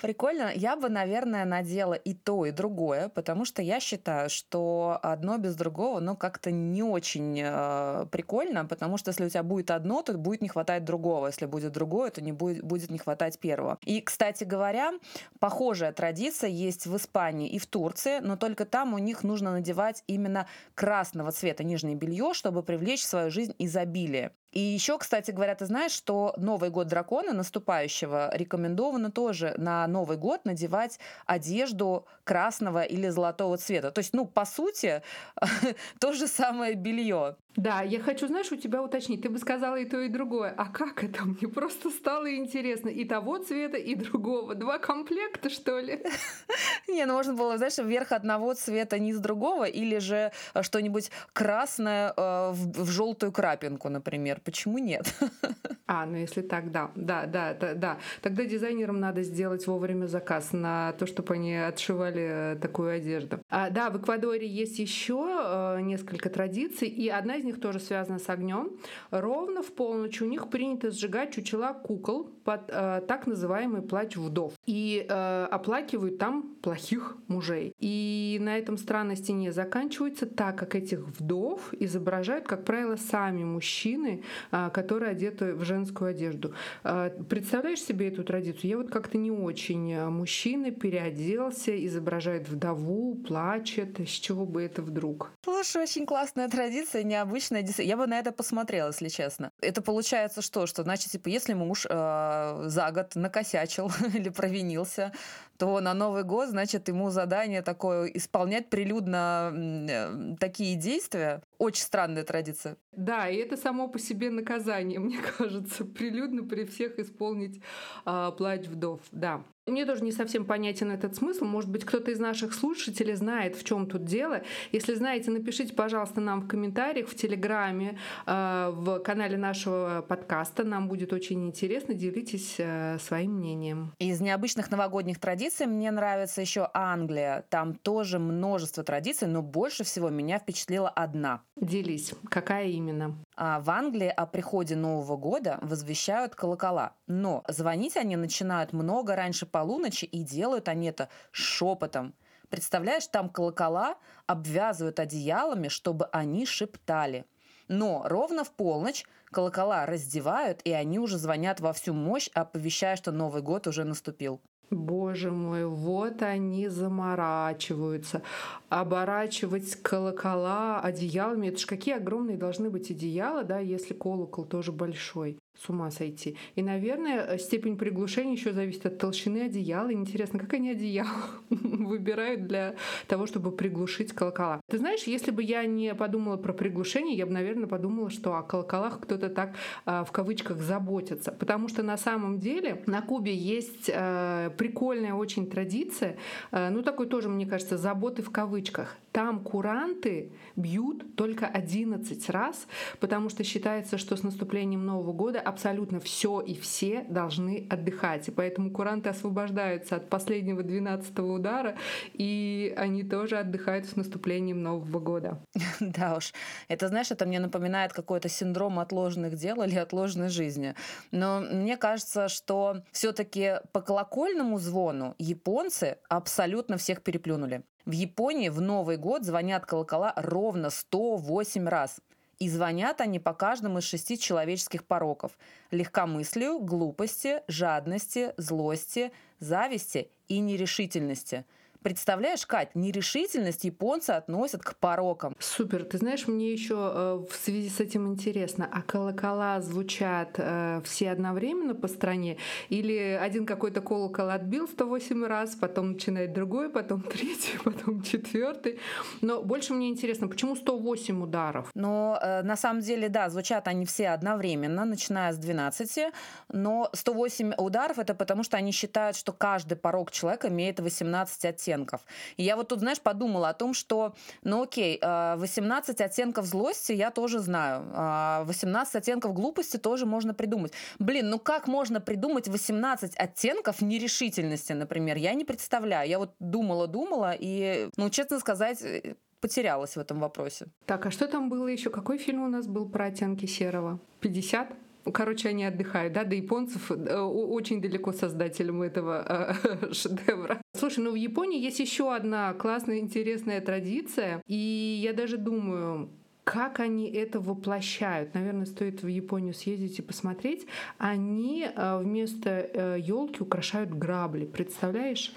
прикольно. 0.00 0.52
Я 0.54 0.76
бы, 0.76 0.88
наверное, 0.88 1.44
надела 1.44 1.94
и 1.94 2.14
то, 2.14 2.46
и 2.46 2.52
другое, 2.52 3.08
потому 3.08 3.44
что 3.44 3.60
я 3.60 3.80
считаю, 3.80 4.30
что 4.30 5.00
одно 5.02 5.36
без 5.38 5.56
другого, 5.56 5.98
ну, 5.98 6.16
как-то 6.16 6.52
не 6.52 6.84
очень 6.84 7.40
э, 7.42 8.06
прикольно, 8.12 8.64
потому 8.66 8.98
что 8.98 9.10
если 9.10 9.24
у 9.24 9.28
тебя 9.28 9.42
будет 9.42 9.72
одно, 9.72 10.02
то 10.02 10.12
будет 10.16 10.42
не 10.42 10.48
хватать 10.48 10.84
другого. 10.84 11.26
Если 11.26 11.46
будет 11.46 11.72
другое, 11.72 12.10
то 12.12 12.20
не 12.20 12.30
будет, 12.30 12.62
будет 12.62 12.88
не 12.88 12.98
хватать 12.98 13.40
первого. 13.40 13.78
И, 13.84 14.00
кстати 14.00 14.44
говоря, 14.44 14.92
похожая 15.40 15.90
традиция 15.92 16.50
есть 16.50 16.86
в 16.86 16.96
Испании 16.96 17.48
и 17.48 17.58
в 17.58 17.66
Турции, 17.66 18.20
но 18.20 18.36
только 18.36 18.64
там 18.64 18.94
у 18.94 18.98
них 18.98 19.24
нужно 19.24 19.50
надевать 19.50 20.04
именно 20.06 20.46
красного 20.76 21.32
цвета 21.32 21.64
нижнее 21.64 21.96
белье, 21.96 22.32
чтобы 22.32 22.62
привлечь 22.62 23.02
в 23.02 23.08
свою 23.08 23.32
жизнь 23.32 23.52
изобилие. 23.58 24.30
И 24.56 24.58
еще, 24.58 24.96
кстати 24.96 25.32
говоря, 25.32 25.54
ты 25.54 25.66
знаешь, 25.66 25.92
что 25.92 26.32
Новый 26.38 26.70
год 26.70 26.86
дракона 26.86 27.34
наступающего 27.34 28.34
рекомендовано 28.34 29.10
тоже 29.10 29.52
на 29.58 29.86
Новый 29.86 30.16
год 30.16 30.46
надевать 30.46 30.98
одежду 31.26 32.06
красного 32.26 32.82
или 32.82 33.08
золотого 33.08 33.56
цвета. 33.56 33.90
То 33.90 34.00
есть, 34.00 34.12
ну, 34.14 34.26
по 34.26 34.44
сути, 34.44 35.02
то 36.00 36.12
же 36.12 36.26
самое 36.26 36.74
белье. 36.74 37.36
Да, 37.56 37.80
я 37.80 38.00
хочу, 38.00 38.26
знаешь, 38.26 38.52
у 38.52 38.56
тебя 38.56 38.82
уточнить. 38.82 39.22
Ты 39.22 39.30
бы 39.30 39.38
сказала 39.38 39.76
и 39.76 39.86
то, 39.86 39.98
и 40.00 40.08
другое. 40.08 40.54
А 40.56 40.66
как 40.66 41.02
это? 41.02 41.24
Мне 41.24 41.48
просто 41.48 41.90
стало 41.90 42.34
интересно. 42.34 42.90
И 42.90 43.04
того 43.04 43.38
цвета, 43.38 43.78
и 43.78 43.94
другого. 43.94 44.54
Два 44.54 44.78
комплекта, 44.78 45.48
что 45.48 45.80
ли? 45.80 46.04
Не, 46.88 47.06
ну 47.06 47.14
можно 47.14 47.32
было, 47.32 47.56
знаешь, 47.56 47.78
вверх 47.78 48.12
одного 48.12 48.52
цвета, 48.54 48.98
низ 48.98 49.18
другого, 49.18 49.64
или 49.64 49.98
же 49.98 50.32
э, 50.54 50.62
что-нибудь 50.62 51.10
красное 51.32 52.12
э, 52.14 52.50
в, 52.52 52.84
в 52.84 52.90
желтую 52.90 53.32
крапинку, 53.32 53.88
например. 53.88 54.40
Почему 54.44 54.78
нет? 54.78 55.14
А, 55.88 56.04
ну 56.04 56.16
если 56.16 56.42
так, 56.42 56.72
да, 56.72 56.90
да, 56.96 57.26
да, 57.26 57.54
да, 57.54 57.74
да. 57.74 57.98
Тогда 58.20 58.44
дизайнерам 58.44 58.98
надо 58.98 59.22
сделать 59.22 59.68
вовремя 59.68 60.06
заказ 60.06 60.52
на 60.52 60.92
то, 60.98 61.06
чтобы 61.06 61.34
они 61.34 61.54
отшивали 61.54 62.15
э, 62.22 62.56
такую 62.60 62.90
одежду. 62.96 63.40
А, 63.48 63.70
да, 63.70 63.90
в 63.90 63.98
Эквадоре 63.98 64.46
есть 64.46 64.78
еще 64.78 65.40
э, 65.44 65.80
несколько 65.82 66.30
традиций, 66.30 66.88
и 66.88 67.08
одна 67.08 67.36
из 67.36 67.44
них 67.44 67.60
тоже 67.60 67.80
связана 67.80 68.18
с 68.18 68.28
огнем. 68.28 68.70
Ровно 69.10 69.62
в 69.62 69.72
полночь 69.72 70.22
у 70.22 70.26
них 70.26 70.48
принято 70.48 70.90
сжигать 70.90 71.34
чучела 71.34 71.72
кукол 71.72 72.30
под 72.44 72.62
э, 72.68 73.02
так 73.06 73.26
называемый 73.26 73.82
плач 73.82 74.16
вдов. 74.16 74.54
И 74.66 75.06
э, 75.08 75.48
оплакивают 75.50 76.18
там 76.18 76.54
плохих 76.62 77.16
мужей. 77.28 77.74
И 77.78 78.38
на 78.40 78.58
этом 78.58 78.78
странной 78.78 79.16
стене 79.16 79.52
заканчивается, 79.52 80.26
так 80.26 80.58
как 80.58 80.74
этих 80.74 81.00
вдов 81.00 81.72
изображают, 81.72 82.46
как 82.46 82.64
правило, 82.64 82.96
сами 82.96 83.44
мужчины, 83.44 84.22
э, 84.52 84.70
которые 84.72 85.10
одеты 85.12 85.54
в 85.54 85.64
женскую 85.64 86.10
одежду. 86.10 86.54
Э, 86.84 87.10
представляешь 87.28 87.80
себе 87.80 88.08
эту 88.08 88.24
традицию? 88.24 88.70
Я 88.70 88.78
вот 88.78 88.90
как-то 88.90 89.18
не 89.18 89.30
очень. 89.30 89.96
Мужчина 90.06 90.70
переоделся, 90.70 91.72
изображает 91.84 92.05
вдову, 92.48 93.14
плачет. 93.16 94.00
С 94.00 94.10
чего 94.10 94.46
бы 94.46 94.62
это 94.62 94.82
вдруг? 94.82 95.32
Слушай, 95.44 95.82
очень 95.82 96.06
классная 96.06 96.48
традиция, 96.48 97.02
необычная 97.02 97.36
обычная 97.36 97.84
Я 97.84 97.96
бы 97.96 98.06
на 98.06 98.18
это 98.18 98.32
посмотрела, 98.32 98.88
если 98.88 99.08
честно. 99.08 99.50
Это 99.60 99.82
получается 99.82 100.42
что? 100.42 100.66
Что 100.66 100.82
значит, 100.82 101.12
типа, 101.12 101.28
если 101.28 101.54
муж 101.54 101.86
э, 101.88 102.62
за 102.66 102.90
год 102.90 103.14
накосячил 103.14 103.90
или 104.14 104.28
провинился, 104.28 105.12
то 105.58 105.80
на 105.80 105.94
Новый 105.94 106.24
год, 106.24 106.48
значит, 106.48 106.88
ему 106.88 107.10
задание 107.10 107.62
такое 107.62 108.06
исполнять 108.06 108.70
прилюдно 108.70 109.52
э, 109.54 110.36
такие 110.38 110.76
действия. 110.76 111.42
Очень 111.58 111.84
странная 111.84 112.24
традиция. 112.24 112.76
Да, 112.92 113.28
и 113.28 113.36
это 113.36 113.56
само 113.56 113.88
по 113.88 113.98
себе 113.98 114.30
наказание, 114.30 114.98
мне 115.00 115.18
кажется, 115.38 115.84
прилюдно 115.84 116.42
при 116.42 116.64
всех 116.64 116.98
исполнить 116.98 117.60
э, 118.04 118.30
плач 118.36 118.66
вдов. 118.66 119.00
Да. 119.12 119.42
Мне 119.66 119.84
тоже 119.84 120.04
не 120.04 120.12
совсем 120.12 120.44
понятен 120.44 120.92
этот 120.92 121.16
смысл. 121.16 121.44
Может 121.44 121.68
быть, 121.68 121.84
кто-то 121.84 122.12
из 122.12 122.20
наших 122.20 122.54
слушателей 122.54 123.14
знает, 123.14 123.56
в 123.56 123.64
чем 123.64 123.86
тут 123.86 124.04
дело. 124.04 124.42
Если 124.70 124.94
знаете, 124.94 125.32
напишите, 125.32 125.74
пожалуйста, 125.74 126.20
нам 126.20 126.42
в 126.42 126.46
комментариях, 126.46 127.08
в 127.08 127.16
Телеграме, 127.16 127.98
э, 128.26 128.70
в 128.72 129.00
канале 129.00 129.36
нашего 129.36 130.04
подкаста. 130.08 130.62
Нам 130.62 130.86
будет 130.86 131.12
очень 131.12 131.44
интересно. 131.44 131.94
Делитесь 131.94 132.54
э, 132.58 132.98
своим 133.00 133.32
мнением. 133.38 133.92
Из 133.98 134.20
необычных 134.20 134.70
новогодних 134.70 135.18
традиций 135.18 135.66
мне 135.66 135.90
нравится 135.90 136.40
еще 136.40 136.70
Англия. 136.72 137.44
Там 137.50 137.74
тоже 137.74 138.20
множество 138.20 138.84
традиций, 138.84 139.26
но 139.26 139.42
больше 139.42 139.82
всего 139.82 140.10
меня 140.10 140.38
впечатлила 140.38 140.88
одна. 140.88 141.42
Делись. 141.56 142.12
Какая 142.30 142.68
именно? 142.68 143.16
А 143.36 143.60
в 143.60 143.68
Англии 143.68 144.08
о 144.08 144.24
приходе 144.24 144.76
Нового 144.76 145.16
года 145.18 145.58
возвещают 145.60 146.34
колокола. 146.34 146.94
Но 147.06 147.44
звонить 147.48 147.98
они 147.98 148.16
начинают 148.16 148.72
много 148.72 149.14
раньше 149.14 149.44
полуночи, 149.44 150.06
и 150.06 150.22
делают 150.22 150.68
они 150.68 150.88
это 150.88 151.10
шепотом. 151.32 152.14
Представляешь, 152.48 153.06
там 153.08 153.28
колокола 153.28 153.96
обвязывают 154.26 155.00
одеялами, 155.00 155.68
чтобы 155.68 156.06
они 156.12 156.46
шептали. 156.46 157.26
Но 157.68 158.04
ровно 158.06 158.42
в 158.42 158.52
полночь 158.52 159.04
колокола 159.26 159.84
раздевают, 159.84 160.62
и 160.64 160.72
они 160.72 160.98
уже 160.98 161.18
звонят 161.18 161.60
во 161.60 161.74
всю 161.74 161.92
мощь, 161.92 162.30
оповещая, 162.32 162.96
что 162.96 163.12
Новый 163.12 163.42
год 163.42 163.66
уже 163.66 163.84
наступил. 163.84 164.40
Боже 164.70 165.30
мой, 165.30 165.64
вот 165.64 166.22
они 166.22 166.68
заморачиваются. 166.68 168.22
Оборачивать 168.68 169.76
колокола 169.76 170.80
одеялами. 170.80 171.48
Это 171.48 171.58
ж 171.58 171.66
какие 171.66 171.94
огромные 171.94 172.36
должны 172.36 172.68
быть 172.68 172.90
одеяла, 172.90 173.44
да, 173.44 173.60
если 173.60 173.94
колокол 173.94 174.44
тоже 174.44 174.72
большой 174.72 175.38
с 175.60 175.68
ума 175.68 175.90
сойти. 175.90 176.36
И, 176.54 176.62
наверное, 176.62 177.38
степень 177.38 177.76
приглушения 177.76 178.34
еще 178.34 178.52
зависит 178.52 178.86
от 178.86 178.98
толщины 178.98 179.46
одеяла. 179.46 179.92
интересно, 179.92 180.38
как 180.38 180.54
они 180.54 180.70
одеяло 180.70 181.08
выбирают 181.50 182.46
для 182.46 182.76
того, 183.06 183.26
чтобы 183.26 183.52
приглушить 183.52 184.12
колокола. 184.12 184.60
Ты 184.68 184.78
знаешь, 184.78 185.04
если 185.04 185.30
бы 185.30 185.42
я 185.42 185.64
не 185.64 185.94
подумала 185.94 186.36
про 186.36 186.52
приглушение, 186.52 187.16
я 187.16 187.26
бы, 187.26 187.32
наверное, 187.32 187.66
подумала, 187.66 188.10
что 188.10 188.36
о 188.36 188.42
колоколах 188.42 189.00
кто-то 189.00 189.28
так 189.28 189.54
а, 189.84 190.04
в 190.04 190.12
кавычках 190.12 190.58
заботится. 190.58 191.32
Потому 191.32 191.68
что 191.68 191.82
на 191.82 191.96
самом 191.96 192.38
деле 192.38 192.82
на 192.86 193.02
Кубе 193.02 193.34
есть 193.34 193.90
а, 193.92 194.50
прикольная 194.50 195.14
очень 195.14 195.48
традиция, 195.48 196.16
ну 196.52 196.82
такой 196.82 197.06
тоже, 197.06 197.28
мне 197.28 197.46
кажется, 197.46 197.76
заботы 197.76 198.22
в 198.22 198.30
кавычках. 198.30 198.96
Там 199.12 199.40
куранты 199.40 200.30
бьют 200.56 201.16
только 201.16 201.46
11 201.46 202.30
раз, 202.30 202.66
потому 203.00 203.28
что 203.30 203.44
считается, 203.44 203.98
что 203.98 204.16
с 204.16 204.22
наступлением 204.22 204.84
Нового 204.84 205.12
года 205.12 205.40
абсолютно 205.46 206.00
все 206.00 206.40
и 206.40 206.54
все 206.54 207.04
должны 207.08 207.66
отдыхать. 207.70 208.28
И 208.28 208.30
поэтому 208.30 208.70
куранты 208.70 209.10
освобождаются 209.10 209.96
от 209.96 210.10
последнего 210.10 210.62
12 210.62 211.18
удара, 211.20 211.76
и 212.12 212.74
они 212.76 213.04
тоже 213.04 213.38
отдыхают 213.38 213.86
с 213.86 213.96
наступлением 213.96 214.62
Нового 214.62 215.00
года. 215.00 215.40
Да 215.80 216.16
уж. 216.16 216.32
Это, 216.68 216.88
знаешь, 216.88 217.10
это 217.10 217.26
мне 217.26 217.38
напоминает 217.38 217.92
какой-то 217.92 218.28
синдром 218.28 218.78
отложенных 218.78 219.36
дел 219.36 219.62
или 219.62 219.76
отложенной 219.76 220.28
жизни. 220.28 220.74
Но 221.10 221.40
мне 221.40 221.76
кажется, 221.76 222.28
что 222.28 222.82
все-таки 222.92 223.60
по 223.72 223.80
колокольному 223.80 224.58
звону 224.58 225.14
японцы 225.18 225.98
абсолютно 226.08 226.76
всех 226.76 227.02
переплюнули. 227.02 227.62
В 227.84 227.92
Японии 227.92 228.48
в 228.48 228.60
Новый 228.60 228.96
год 228.96 229.24
звонят 229.24 229.64
колокола 229.64 230.12
ровно 230.16 230.70
108 230.70 231.68
раз. 231.68 232.00
И 232.38 232.50
звонят 232.50 233.00
они 233.00 233.18
по 233.18 233.32
каждому 233.32 233.78
из 233.78 233.84
шести 233.84 234.18
человеческих 234.18 234.84
пороков– 234.84 235.38
легкомыслию, 235.70 236.58
глупости, 236.58 237.42
жадности, 237.48 238.34
злости, 238.36 239.10
зависти 239.38 240.10
и 240.28 240.40
нерешительности– 240.40 241.44
Представляешь, 241.82 242.46
Кать, 242.46 242.74
нерешительность 242.74 243.64
японцы 243.64 244.10
относят 244.10 244.62
к 244.62 244.74
порокам. 244.76 245.34
Супер. 245.38 245.84
Ты 245.84 245.98
знаешь, 245.98 246.26
мне 246.26 246.52
еще 246.52 246.74
э, 246.74 247.24
в 247.30 247.34
связи 247.36 247.68
с 247.68 247.80
этим 247.80 248.12
интересно, 248.12 248.68
а 248.70 248.82
колокола 248.82 249.60
звучат 249.60 250.34
э, 250.38 250.80
все 250.84 251.10
одновременно 251.10 251.74
по 251.74 251.88
стране? 251.88 252.38
Или 252.68 253.18
один 253.20 253.46
какой-то 253.46 253.80
колокол 253.80 254.30
отбил 254.30 254.68
108 254.68 255.24
раз, 255.24 255.54
потом 255.54 255.92
начинает 255.92 256.32
другой, 256.32 256.70
потом 256.70 257.02
третий, 257.12 257.58
потом 257.64 258.02
четвертый? 258.02 258.78
Но 259.20 259.42
больше 259.42 259.74
мне 259.74 259.88
интересно, 259.88 260.28
почему 260.28 260.56
108 260.56 261.22
ударов? 261.22 261.70
Но 261.74 262.18
э, 262.20 262.42
на 262.42 262.56
самом 262.56 262.80
деле, 262.80 263.08
да, 263.08 263.28
звучат 263.28 263.68
они 263.68 263.84
все 263.84 264.08
одновременно, 264.08 264.84
начиная 264.84 265.32
с 265.32 265.38
12, 265.38 266.12
но 266.52 266.90
108 266.92 267.54
ударов 267.58 267.98
это 267.98 268.14
потому, 268.14 268.42
что 268.42 268.56
они 268.56 268.72
считают, 268.72 269.16
что 269.16 269.32
каждый 269.32 269.76
порог 269.76 270.10
человека 270.10 270.48
имеет 270.48 270.80
18 270.80 271.44
оттенков 271.44 271.65
оттенков. 271.66 272.00
И 272.36 272.42
я 272.42 272.56
вот 272.56 272.68
тут, 272.68 272.80
знаешь, 272.80 273.00
подумала 273.00 273.48
о 273.48 273.54
том, 273.54 273.74
что, 273.74 274.14
ну 274.42 274.62
окей, 274.62 274.98
18 275.00 276.00
э, 276.00 276.04
оттенков 276.04 276.46
злости 276.46 276.92
я 276.92 277.10
тоже 277.10 277.40
знаю, 277.40 278.44
18 278.46 278.94
а 278.94 278.98
оттенков 278.98 279.34
глупости 279.34 279.76
тоже 279.76 280.06
можно 280.06 280.34
придумать. 280.34 280.72
Блин, 280.98 281.30
ну 281.30 281.38
как 281.38 281.68
можно 281.68 282.00
придумать 282.00 282.48
18 282.48 283.16
оттенков 283.16 283.82
нерешительности, 283.82 284.72
например? 284.72 285.16
Я 285.16 285.34
не 285.34 285.44
представляю. 285.44 286.08
Я 286.08 286.18
вот 286.18 286.34
думала-думала 286.38 287.34
и, 287.38 287.88
ну, 287.96 288.10
честно 288.10 288.38
сказать, 288.40 288.82
э, 288.82 289.14
потерялась 289.40 289.96
в 289.96 290.00
этом 290.00 290.20
вопросе. 290.20 290.66
Так, 290.86 291.06
а 291.06 291.10
что 291.10 291.26
там 291.26 291.48
было 291.48 291.68
еще? 291.68 291.90
Какой 291.90 292.18
фильм 292.18 292.42
у 292.42 292.48
нас 292.48 292.66
был 292.66 292.88
про 292.88 293.06
оттенки 293.06 293.46
серого? 293.46 293.98
50? 294.20 294.85
Короче, 295.12 295.48
они 295.48 295.64
отдыхают, 295.64 296.12
да, 296.12 296.24
до 296.24 296.34
японцев 296.34 296.90
э, 296.90 297.20
очень 297.20 297.80
далеко 297.80 298.12
создателям 298.12 298.82
этого 298.82 299.54
э, 299.62 299.92
шедевра. 299.92 300.60
Слушай, 300.74 301.04
ну 301.04 301.12
в 301.12 301.16
Японии 301.16 301.60
есть 301.60 301.80
еще 301.80 302.14
одна 302.14 302.52
классная, 302.54 302.98
интересная 302.98 303.60
традиция, 303.60 304.42
и 304.46 305.00
я 305.02 305.12
даже 305.12 305.36
думаю, 305.36 306.10
как 306.44 306.78
они 306.78 307.10
это 307.10 307.40
воплощают. 307.40 308.34
Наверное, 308.34 308.66
стоит 308.66 309.02
в 309.02 309.08
Японию 309.08 309.52
съездить 309.52 309.98
и 309.98 310.02
посмотреть. 310.02 310.66
Они 310.98 311.66
э, 311.66 311.98
вместо 311.98 312.96
елки 312.96 313.42
украшают 313.42 313.90
грабли. 313.90 314.44
Представляешь? 314.44 315.32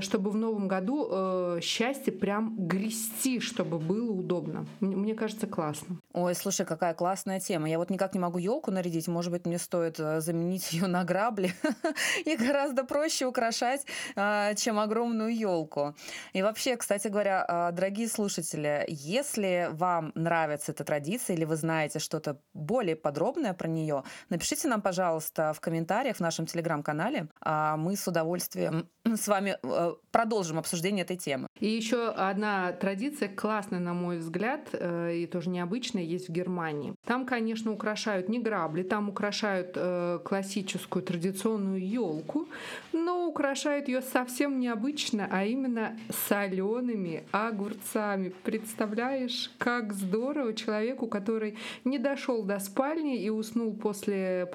Чтобы 0.00 0.30
в 0.30 0.36
новом 0.36 0.66
году 0.66 1.60
счастье 1.60 2.12
прям 2.12 2.56
грести, 2.56 3.40
чтобы 3.40 3.78
было 3.78 4.10
удобно. 4.10 4.66
Мне 4.80 5.14
кажется, 5.14 5.46
классно. 5.46 5.98
Ой, 6.20 6.34
слушай, 6.34 6.66
какая 6.66 6.94
классная 6.94 7.38
тема. 7.38 7.70
Я 7.70 7.78
вот 7.78 7.90
никак 7.90 8.12
не 8.12 8.18
могу 8.18 8.38
елку 8.38 8.72
нарядить. 8.72 9.06
Может 9.06 9.30
быть, 9.30 9.46
мне 9.46 9.56
стоит 9.56 10.00
э, 10.00 10.20
заменить 10.20 10.72
ее 10.72 10.88
на 10.88 11.04
грабли. 11.04 11.54
И 12.24 12.34
гораздо 12.34 12.82
проще 12.82 13.24
украшать, 13.26 13.86
а, 14.16 14.54
чем 14.54 14.80
огромную 14.80 15.32
елку. 15.32 15.94
И 16.32 16.42
вообще, 16.42 16.76
кстати 16.76 17.06
говоря, 17.06 17.44
а, 17.46 17.70
дорогие 17.70 18.08
слушатели, 18.08 18.84
если 18.88 19.68
вам 19.70 20.10
нравится 20.16 20.72
эта 20.72 20.82
традиция 20.82 21.36
или 21.36 21.44
вы 21.44 21.54
знаете 21.54 22.00
что-то 22.00 22.40
более 22.52 22.96
подробное 22.96 23.54
про 23.54 23.68
нее, 23.68 24.02
напишите 24.28 24.66
нам, 24.66 24.82
пожалуйста, 24.82 25.52
в 25.52 25.60
комментариях 25.60 26.16
в 26.16 26.20
нашем 26.20 26.46
телеграм-канале. 26.46 27.28
А 27.40 27.76
мы 27.76 27.94
с 27.94 28.08
удовольствием 28.08 28.88
с 29.04 29.28
вами 29.28 29.56
э, 29.62 29.92
продолжим 30.10 30.58
обсуждение 30.58 31.04
этой 31.04 31.16
темы. 31.16 31.46
И 31.60 31.68
еще 31.68 32.08
одна 32.08 32.72
традиция 32.72 33.28
классная, 33.28 33.78
на 33.78 33.94
мой 33.94 34.18
взгляд, 34.18 34.68
э, 34.72 35.14
и 35.14 35.26
тоже 35.26 35.50
необычная, 35.50 36.07
есть 36.08 36.28
в 36.28 36.32
Германии. 36.32 36.94
Там, 37.04 37.26
конечно, 37.26 37.72
украшают 37.72 38.28
не 38.28 38.38
грабли, 38.38 38.82
там 38.82 39.08
украшают 39.08 39.72
э, 39.74 40.18
классическую 40.24 41.02
традиционную 41.02 41.86
елку, 41.86 42.48
но 42.92 43.26
украшают 43.28 43.88
ее 43.88 44.02
совсем 44.02 44.60
необычно, 44.60 45.28
а 45.30 45.44
именно 45.44 45.98
солеными 46.28 47.24
огурцами. 47.32 48.32
Представляешь, 48.42 49.50
как 49.58 49.92
здорово 49.92 50.54
человеку, 50.54 51.06
который 51.06 51.56
не 51.84 51.98
дошел 51.98 52.42
до 52.42 52.58
спальни 52.58 53.18
и 53.18 53.30
уснул 53.30 53.72
после 53.74 54.48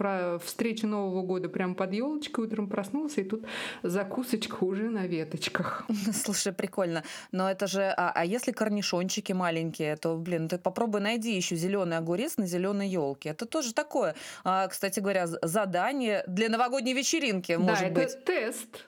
встречи 0.44 0.86
Нового 0.86 1.22
года 1.22 1.50
прямо 1.50 1.76
под 1.76 1.94
елочкой, 1.94 2.46
утром 2.46 2.68
проснулся, 2.68 3.22
и 3.22 3.24
тут 3.24 3.46
закусочка 3.84 4.64
уже 4.64 4.90
на 4.90 5.08
веточках. 5.08 5.86
Слушай, 6.14 6.54
прикольно. 6.54 7.04
Но 7.32 7.50
это 7.50 7.68
же... 7.68 7.94
А, 7.98 8.12
а 8.16 8.26
если 8.26 8.52
корнишончики 8.52 9.34
маленькие, 9.34 9.96
то, 9.98 10.16
блин, 10.18 10.48
ты 10.48 10.58
попробуй 10.58 11.02
найди 11.02 11.38
еще 11.44 11.56
зеленый 11.56 11.98
огурец 11.98 12.38
на 12.38 12.48
зеленой 12.48 12.88
елке. 12.88 13.30
Это 13.30 13.46
тоже 13.46 13.74
такое, 13.74 14.16
а, 14.44 14.68
кстати 14.68 15.00
говоря, 15.00 15.28
задание 15.28 16.24
для 16.28 16.50
новогодней 16.50 16.94
вечеринки, 16.94 17.54
может 17.54 17.94
да, 17.94 18.02
быть. 18.02 18.10
это 18.10 18.18
тест. 18.22 18.86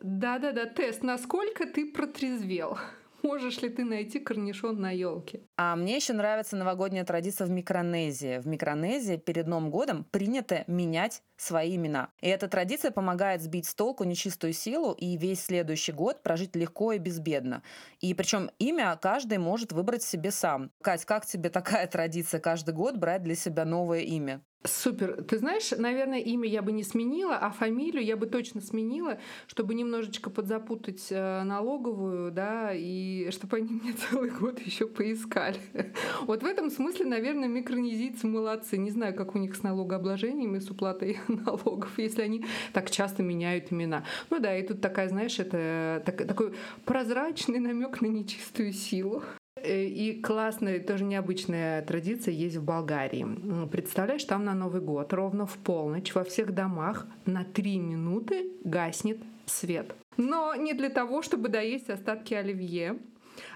Да-да-да, 0.00 0.66
тест. 0.66 1.02
Насколько 1.02 1.66
ты 1.66 1.90
протрезвел? 1.90 2.78
Можешь 3.22 3.62
ли 3.62 3.68
ты 3.68 3.84
найти 3.84 4.18
корнишон 4.18 4.80
на 4.80 4.90
елке? 4.90 5.42
А 5.56 5.76
мне 5.76 5.96
еще 5.96 6.12
нравится 6.12 6.56
новогодняя 6.56 7.04
традиция 7.04 7.46
в 7.46 7.50
Микронезии. 7.50 8.38
В 8.38 8.46
Микронезии 8.46 9.16
перед 9.16 9.46
Новым 9.46 9.70
годом 9.70 10.04
принято 10.10 10.64
менять 10.66 11.22
свои 11.36 11.76
имена. 11.76 12.10
И 12.20 12.28
эта 12.28 12.48
традиция 12.48 12.90
помогает 12.90 13.42
сбить 13.42 13.66
с 13.66 13.74
толку 13.74 14.04
нечистую 14.04 14.52
силу 14.52 14.92
и 14.92 15.16
весь 15.16 15.44
следующий 15.44 15.92
год 15.92 16.22
прожить 16.22 16.56
легко 16.56 16.92
и 16.92 16.98
безбедно. 16.98 17.62
И 18.00 18.12
причем 18.14 18.50
имя 18.58 18.98
каждый 19.00 19.38
может 19.38 19.72
выбрать 19.72 20.02
себе 20.02 20.30
сам. 20.30 20.70
Кать, 20.82 21.04
как 21.04 21.24
тебе 21.24 21.50
такая 21.50 21.86
традиция 21.86 22.40
каждый 22.40 22.74
год 22.74 22.96
брать 22.96 23.22
для 23.22 23.36
себя 23.36 23.64
новое 23.64 24.00
имя? 24.00 24.42
Супер. 24.64 25.24
Ты 25.24 25.38
знаешь, 25.38 25.72
наверное, 25.76 26.20
имя 26.20 26.48
я 26.48 26.62
бы 26.62 26.70
не 26.70 26.84
сменила, 26.84 27.36
а 27.36 27.50
фамилию 27.50 28.04
я 28.04 28.16
бы 28.16 28.26
точно 28.26 28.60
сменила, 28.60 29.18
чтобы 29.48 29.74
немножечко 29.74 30.30
подзапутать 30.30 31.08
э, 31.10 31.42
налоговую, 31.42 32.30
да, 32.30 32.70
и 32.72 33.30
чтобы 33.32 33.56
они 33.56 33.72
мне 33.72 33.92
целый 33.92 34.30
год 34.30 34.60
еще 34.60 34.86
поискали. 34.86 35.58
Вот 36.22 36.42
в 36.42 36.46
этом 36.46 36.70
смысле, 36.70 37.06
наверное, 37.06 37.48
микронезийцы 37.48 38.28
молодцы. 38.28 38.78
Не 38.78 38.90
знаю, 38.90 39.14
как 39.14 39.34
у 39.34 39.38
них 39.38 39.56
с 39.56 39.62
налогообложением 39.64 40.54
и 40.54 40.60
с 40.60 40.70
уплатой 40.70 41.18
налогов, 41.28 41.98
если 41.98 42.22
они 42.22 42.44
так 42.72 42.90
часто 42.90 43.24
меняют 43.24 43.72
имена. 43.72 44.04
Ну 44.30 44.38
да, 44.38 44.56
и 44.56 44.64
тут 44.64 44.80
такая, 44.80 45.08
знаешь, 45.08 45.40
это 45.40 46.02
так, 46.06 46.26
такой 46.26 46.54
прозрачный 46.84 47.58
намек 47.58 48.00
на 48.00 48.06
нечистую 48.06 48.72
силу. 48.72 49.24
Э, 49.62 49.84
и 49.84 50.20
классная, 50.20 50.80
тоже 50.80 51.04
необычная 51.04 51.82
традиция 51.82 52.34
есть 52.34 52.56
в 52.56 52.64
Болгарии. 52.64 53.26
Представляешь, 53.68 54.24
там 54.24 54.44
на 54.44 54.54
Новый 54.54 54.80
год 54.80 55.12
ровно 55.12 55.46
в 55.46 55.56
полночь 55.58 56.14
во 56.14 56.24
всех 56.24 56.52
домах 56.52 57.06
на 57.26 57.44
три 57.44 57.78
минуты 57.78 58.50
гаснет 58.64 59.18
свет. 59.46 59.94
Но 60.16 60.54
не 60.54 60.74
для 60.74 60.88
того, 60.88 61.22
чтобы 61.22 61.48
доесть 61.48 61.90
остатки 61.90 62.34
оливье, 62.34 62.98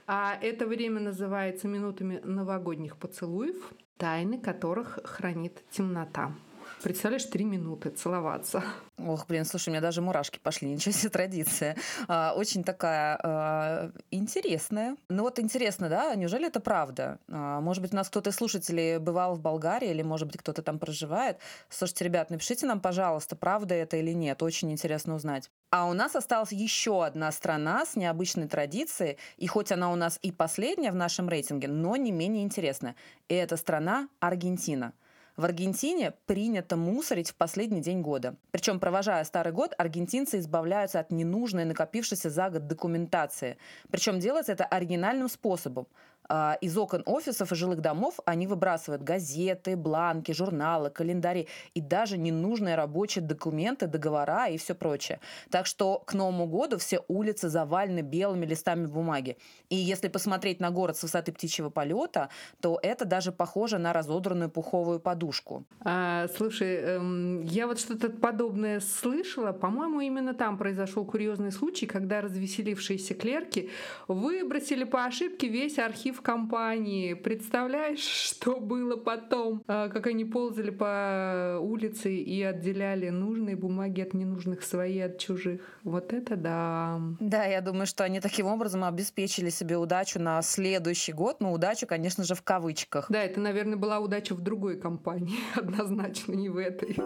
а 0.07 0.39
это 0.41 0.67
время 0.67 1.01
называется 1.01 1.69
минутами 1.69 2.21
новогодних 2.25 2.97
поцелуев, 2.97 3.73
тайны 3.99 4.39
которых 4.39 5.01
хранит 5.05 5.65
темнота. 5.71 6.35
Представляешь, 6.83 7.25
три 7.25 7.45
минуты 7.45 7.91
целоваться. 7.91 8.63
Ох, 8.99 9.27
блин, 9.27 9.45
слушай, 9.45 9.71
у 9.71 9.73
меня 9.73 9.81
даже 9.81 10.03
мурашки 10.03 10.39
пошли, 10.39 10.69
ничего 10.73 10.93
себе 10.93 11.11
традиция. 11.11 11.77
А, 12.07 12.35
очень 12.37 12.65
такая 12.65 13.19
а, 13.23 13.91
интересная. 14.11 14.97
Ну 15.09 15.23
вот 15.23 15.39
интересно, 15.39 15.89
да, 15.89 16.15
неужели 16.15 16.47
это 16.47 16.61
правда? 16.61 17.19
А, 17.29 17.61
может 17.61 17.83
быть, 17.83 17.93
у 17.93 17.97
нас 17.97 18.09
кто-то 18.09 18.31
из 18.31 18.37
слушателей 18.37 18.99
бывал 18.99 19.35
в 19.35 19.41
Болгарии, 19.41 19.91
или, 19.91 20.03
может 20.03 20.29
быть, 20.29 20.39
кто-то 20.39 20.63
там 20.63 20.79
проживает. 20.79 21.39
Слушайте, 21.71 22.05
ребят, 22.05 22.31
напишите 22.31 22.67
нам, 22.67 22.81
пожалуйста, 22.81 23.37
правда 23.37 23.75
это 23.75 23.97
или 23.97 24.13
нет. 24.13 24.43
Очень 24.43 24.71
интересно 24.71 25.15
узнать. 25.15 25.51
А 25.71 25.89
у 25.89 25.95
нас 25.95 26.15
осталась 26.15 26.53
еще 26.53 27.05
одна 27.05 27.33
страна 27.33 27.85
с 27.87 27.97
необычной 27.97 28.49
традицией, 28.49 29.19
и 29.37 29.47
хоть 29.47 29.73
она 29.73 29.91
у 29.93 29.97
нас 29.97 30.19
и 30.23 30.31
последняя 30.31 30.91
в 30.91 30.97
нашем 30.97 31.29
рейтинге, 31.29 31.69
но 31.69 31.97
не 31.97 32.13
менее 32.13 32.45
интересная. 32.45 32.97
И 33.29 33.35
эта 33.35 33.57
страна 33.57 34.09
Аргентина– 34.21 34.93
в 35.37 35.45
Аргентине 35.45 36.13
принято 36.27 36.77
мусорить 36.77 37.31
в 37.31 37.35
последний 37.35 37.81
день 37.81 38.01
года. 38.01 38.37
Причем, 38.51 38.81
провожая 38.81 39.25
Старый 39.25 39.53
год, 39.53 39.75
аргентинцы 39.77 40.39
избавляются 40.39 41.01
от 41.01 41.11
ненужной 41.11 41.65
накопившейся 41.65 42.31
за 42.31 42.49
год 42.49 42.67
документации. 42.67 43.59
Причем 43.91 44.19
делается 44.19 44.53
это 44.53 44.65
оригинальным 44.65 45.29
способом. 45.29 45.87
А, 46.29 46.57
из 46.61 46.77
окон 46.77 47.03
офисов 47.07 47.53
и 47.53 47.55
жилых 47.55 47.81
домов 47.81 48.19
они 48.25 48.47
выбрасывают 48.47 49.03
газеты, 49.03 49.77
бланки, 49.77 50.33
журналы, 50.33 50.91
календари 50.91 51.49
и 51.75 51.81
даже 51.81 52.19
ненужные 52.19 52.75
рабочие 52.75 53.23
документы, 53.23 53.87
договора 53.87 54.49
и 54.49 54.59
все 54.59 54.75
прочее. 54.75 55.21
Так 55.51 55.67
что 55.67 56.03
к 56.05 56.15
Новому 56.15 56.47
году 56.47 56.79
все 56.79 57.01
улицы 57.09 57.49
завалены 57.49 58.01
белыми 58.01 58.47
листами 58.47 58.87
бумаги. 58.87 59.37
И 59.69 59.77
если 59.77 60.09
посмотреть 60.09 60.61
на 60.61 60.71
город 60.71 60.97
с 60.97 61.03
высоты 61.03 61.33
птичьего 61.33 61.71
полета, 61.71 62.29
то 62.61 62.79
это 62.83 63.05
даже 63.05 63.33
похоже 63.33 63.79
на 63.79 63.93
разодранную 63.93 64.51
пуховую 64.51 65.01
подушку. 65.01 65.65
А, 65.81 66.29
слушай, 66.37 66.77
эм, 66.77 67.43
я 67.43 67.67
вот 67.67 67.79
что-то 67.79 68.11
подобное 68.11 68.81
слышала. 68.81 69.53
По-моему, 69.53 70.01
именно 70.01 70.35
там 70.35 70.59
произошел 70.59 71.05
курьезный 71.05 71.53
случай, 71.53 71.87
когда 71.87 72.21
развеселившиеся 72.21 73.15
клерки 73.15 73.71
выбросили 74.09 74.85
по 74.85 75.05
ошибке 75.05 75.49
весь 75.49 75.79
архив 75.79 76.16
в 76.17 76.23
компании. 76.23 77.15
Представляешь, 77.15 77.99
что 78.01 78.59
было 78.59 78.97
потом? 78.97 79.63
А, 79.67 79.89
как 79.89 80.07
они 80.07 80.25
ползали 80.25 80.71
по 80.71 81.59
улице 81.61 82.17
и 82.17 82.43
отделяли 82.43 83.11
нужные 83.11 83.57
бумаги 83.57 84.01
от 84.01 84.15
ненужных, 84.15 84.63
свои 84.63 84.99
от 85.01 85.19
чужих. 85.19 85.61
Вот 85.85 86.13
это 86.13 86.37
да. 86.37 87.01
Да, 87.21 87.45
я 87.45 87.61
думаю, 87.61 87.87
что 87.87 88.05
они 88.05 88.21
таким 88.21 88.47
образом 88.47 88.85
обеспечили 88.85 89.51
себе 89.51 89.77
удачу 89.77 90.19
на 90.19 90.43
следующий 90.43 91.13
год. 91.13 91.41
Ну, 91.41 91.53
удачу, 91.53 91.87
конечно 91.87 92.25
же, 92.25 92.35
в 92.35 92.43
кавычках. 92.43 93.07
Да, 93.11 93.23
это, 93.23 93.41
наверное, 93.41 93.77
была 93.77 94.01
удача 94.01 94.35
в 94.35 94.41
другой 94.41 94.79
компании. 94.81 95.37
Однозначно 95.55 96.33
не 96.33 96.49
в 96.49 96.57
этой. 96.57 96.97